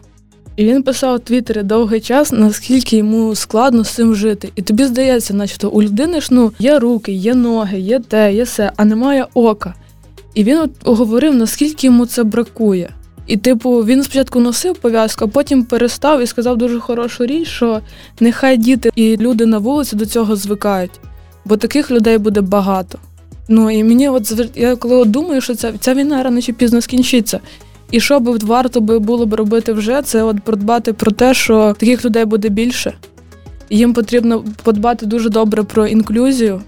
І 0.55 0.65
він 0.65 0.83
писав 0.83 1.15
у 1.15 1.19
Твіттері 1.19 1.63
довгий 1.63 2.01
час, 2.01 2.31
наскільки 2.31 2.97
йому 2.97 3.35
складно 3.35 3.83
з 3.83 3.89
цим 3.89 4.15
жити. 4.15 4.51
І 4.55 4.61
тобі 4.61 4.85
здається, 4.85 5.33
начебто 5.33 5.69
у 5.69 5.83
людини 5.83 6.21
ж 6.21 6.27
ну 6.31 6.51
є 6.59 6.79
руки, 6.79 7.11
є 7.11 7.35
ноги, 7.35 7.79
є 7.79 7.99
те, 7.99 8.33
є 8.33 8.43
все, 8.43 8.71
а 8.75 8.85
немає 8.85 9.27
ока. 9.33 9.73
І 10.33 10.43
він 10.43 10.57
от 10.57 10.71
говорив, 10.83 11.35
наскільки 11.35 11.87
йому 11.87 12.05
це 12.05 12.23
бракує. 12.23 12.89
І, 13.27 13.37
типу, 13.37 13.79
він 13.79 14.03
спочатку 14.03 14.39
носив 14.39 14.77
пов'язку, 14.77 15.25
а 15.25 15.27
потім 15.27 15.63
перестав 15.65 16.21
і 16.21 16.27
сказав 16.27 16.57
дуже 16.57 16.79
хорошу 16.79 17.25
річ, 17.25 17.47
що 17.47 17.81
нехай 18.19 18.57
діти 18.57 18.89
і 18.95 19.17
люди 19.17 19.45
на 19.45 19.57
вулиці 19.57 19.95
до 19.95 20.05
цього 20.05 20.35
звикають, 20.35 20.99
бо 21.45 21.57
таких 21.57 21.91
людей 21.91 22.17
буде 22.17 22.41
багато. 22.41 22.99
Ну 23.47 23.71
і 23.71 23.83
мені, 23.83 24.09
от 24.09 24.33
я 24.55 24.75
коли 24.75 24.95
от 24.95 25.11
думаю, 25.11 25.41
що 25.41 25.55
ця, 25.55 25.73
ця 25.79 25.93
війна 25.93 26.23
рано 26.23 26.41
чи 26.41 26.53
пізно 26.53 26.81
скінчиться. 26.81 27.39
І 27.91 27.99
що 27.99 28.19
би 28.19 28.37
варто 28.37 28.81
би 28.81 28.99
було 28.99 29.25
б 29.25 29.33
робити 29.33 29.73
вже, 29.73 30.01
це 30.01 30.23
от 30.23 30.41
подбати 30.41 30.93
про 30.93 31.11
те, 31.11 31.33
що 31.33 31.75
таких 31.79 32.05
людей 32.05 32.25
буде 32.25 32.49
більше. 32.49 32.93
Їм 33.69 33.93
потрібно 33.93 34.43
подбати 34.63 35.05
дуже 35.05 35.29
добре 35.29 35.63
про 35.63 35.87
інклюзію. 35.87 36.61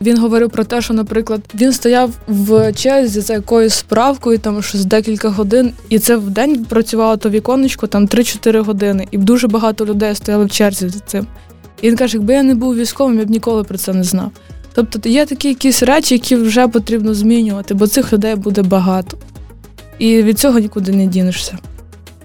Він 0.00 0.18
говорив 0.18 0.50
про 0.50 0.64
те, 0.64 0.80
що, 0.80 0.94
наприклад, 0.94 1.40
він 1.54 1.72
стояв 1.72 2.10
в 2.28 2.72
черзі 2.72 3.20
за 3.20 3.34
якоюсь 3.34 3.74
справкою, 3.74 4.38
там 4.38 4.62
щось 4.62 4.84
декілька 4.84 5.28
годин, 5.28 5.72
і 5.88 5.98
це 5.98 6.16
в 6.16 6.30
день 6.30 6.64
працювало 6.64 7.16
то 7.16 7.30
віконечко 7.30 7.86
там 7.86 8.06
3-4 8.06 8.60
години, 8.64 9.08
і 9.10 9.18
дуже 9.18 9.48
багато 9.48 9.86
людей 9.86 10.14
стояли 10.14 10.44
в 10.44 10.50
черзі 10.50 10.88
за 10.88 10.98
цим. 11.00 11.26
І 11.82 11.88
він 11.88 11.96
каже, 11.96 12.16
якби 12.16 12.34
я 12.34 12.42
не 12.42 12.54
був 12.54 12.76
військовим, 12.76 13.18
я 13.18 13.24
б 13.24 13.30
ніколи 13.30 13.64
про 13.64 13.78
це 13.78 13.92
не 13.92 14.04
знав. 14.04 14.30
Тобто 14.90 15.08
є 15.08 15.26
такі 15.26 15.48
якісь 15.48 15.82
речі, 15.82 16.14
які 16.14 16.36
вже 16.36 16.68
потрібно 16.68 17.14
змінювати, 17.14 17.74
бо 17.74 17.86
цих 17.86 18.12
людей 18.12 18.34
буде 18.34 18.62
багато 18.62 19.18
і 20.00 20.22
від 20.22 20.38
цього 20.38 20.58
нікуди 20.58 20.92
не 20.92 21.06
дінешся. 21.06 21.58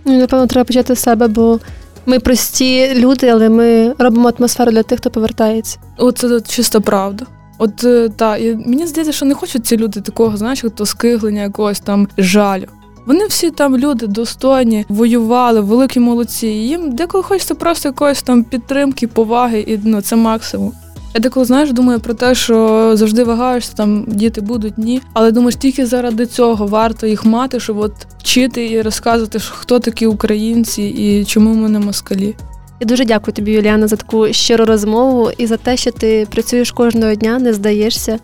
Ну, 0.06 0.18
напевно, 0.20 0.48
треба 0.48 0.64
почати 0.66 0.96
з 0.96 1.00
себе, 1.00 1.28
бо 1.28 1.60
ми 2.06 2.20
прості 2.20 2.94
люди, 2.96 3.28
але 3.28 3.50
ми 3.50 3.94
робимо 3.98 4.32
атмосферу 4.38 4.72
для 4.72 4.84
тих, 4.84 5.00
хто 5.00 5.10
повертається. 5.10 5.78
Оце 5.98 6.42
чиста 6.42 6.80
правда. 6.80 7.26
От 7.58 7.84
е, 7.84 8.10
та 8.10 8.38
і 8.38 8.56
мені 8.56 8.88
здається, 8.88 9.14
що 9.14 9.26
не 9.26 9.34
хочуть 9.34 9.66
ці 9.66 9.78
люди 9.78 10.02
такого, 10.02 10.38
знаєш, 10.38 10.64
то 10.76 10.86
скиглення 10.86 11.42
якогось 11.42 11.80
там 11.80 12.08
жалю. 12.18 12.66
Вони 13.06 13.28
всі 13.28 13.52
там 13.52 13.78
люди 13.78 14.08
достойні, 14.08 14.86
воювали, 14.90 15.62
великі 15.62 16.00
молодці. 16.00 16.48
І 16.48 16.68
Їм 16.68 16.92
деколи 16.92 17.24
хочеться 17.24 17.56
просто 17.56 17.90
якоїсь 17.90 18.24
там 18.24 18.44
підтримки, 18.44 19.08
поваги, 19.08 19.60
і 19.60 19.80
ну 19.84 20.02
це 20.02 20.16
максимум. 20.16 20.74
Я 21.16 21.22
деколи 21.22 21.46
знаєш, 21.46 21.72
думаю 21.72 22.00
про 22.00 22.14
те, 22.14 22.36
що 22.36 22.92
завжди 22.94 23.24
вагаєшся, 23.24 23.74
там 23.76 24.06
діти 24.08 24.42
будуть, 24.42 24.78
ні. 24.78 25.02
Але 25.14 25.32
думаєш, 25.32 25.56
тільки 25.56 25.86
заради 25.86 26.26
цього 26.26 26.68
варто 26.68 27.08
їх 27.08 27.26
мати, 27.26 27.60
щоб 27.60 27.78
от 27.78 27.94
вчити 28.20 28.70
і 28.70 28.82
розказувати, 28.82 29.40
що 29.40 29.54
хто 29.56 29.80
такі 29.80 30.08
українці 30.08 30.84
і 30.84 31.26
чому 31.26 31.54
ми 31.54 31.70
не 31.70 31.80
москалі. 31.80 32.36
Я 32.80 32.88
дуже 32.88 33.06
дякую 33.06 33.34
тобі, 33.34 33.52
Юліана, 33.52 33.88
за 33.88 33.96
таку 33.96 34.34
щиру 34.34 34.66
розмову 34.66 35.32
і 35.38 35.46
за 35.46 35.58
те, 35.58 35.78
що 35.78 35.92
ти 35.92 36.28
працюєш 36.32 36.72
кожного 36.72 37.16
дня, 37.16 37.40
не 37.40 37.54
здаєшся 37.54 38.20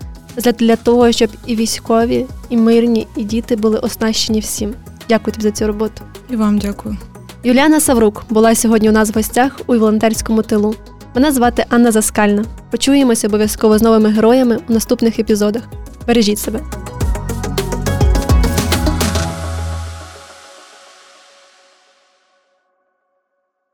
для 0.59 0.75
того, 0.75 1.11
щоб 1.11 1.29
і 1.45 1.55
військові, 1.55 2.25
і 2.49 2.57
мирні, 2.57 3.07
і 3.15 3.23
діти 3.23 3.55
були 3.55 3.77
оснащені 3.77 4.39
всім. 4.39 4.73
Дякую 5.09 5.33
тобі 5.33 5.43
за 5.43 5.51
цю 5.51 5.67
роботу. 5.67 6.01
І 6.29 6.35
вам 6.35 6.57
дякую. 6.57 6.97
Юліана 7.43 7.79
Саврук 7.79 8.23
була 8.29 8.55
сьогодні 8.55 8.89
у 8.89 8.91
нас 8.91 9.09
в 9.09 9.13
гостях 9.13 9.59
у 9.67 9.73
волонтерському 9.73 10.41
тилу. 10.41 10.75
Мене 11.15 11.31
звати 11.31 11.65
Анна 11.69 11.91
Заскальна. 11.91 12.45
Почуємося 12.69 13.27
обов'язково 13.27 13.77
з 13.77 13.81
новими 13.81 14.09
героями 14.09 14.59
у 14.69 14.73
наступних 14.73 15.19
епізодах. 15.19 15.63
Бережіть 16.07 16.39
себе. 16.39 16.59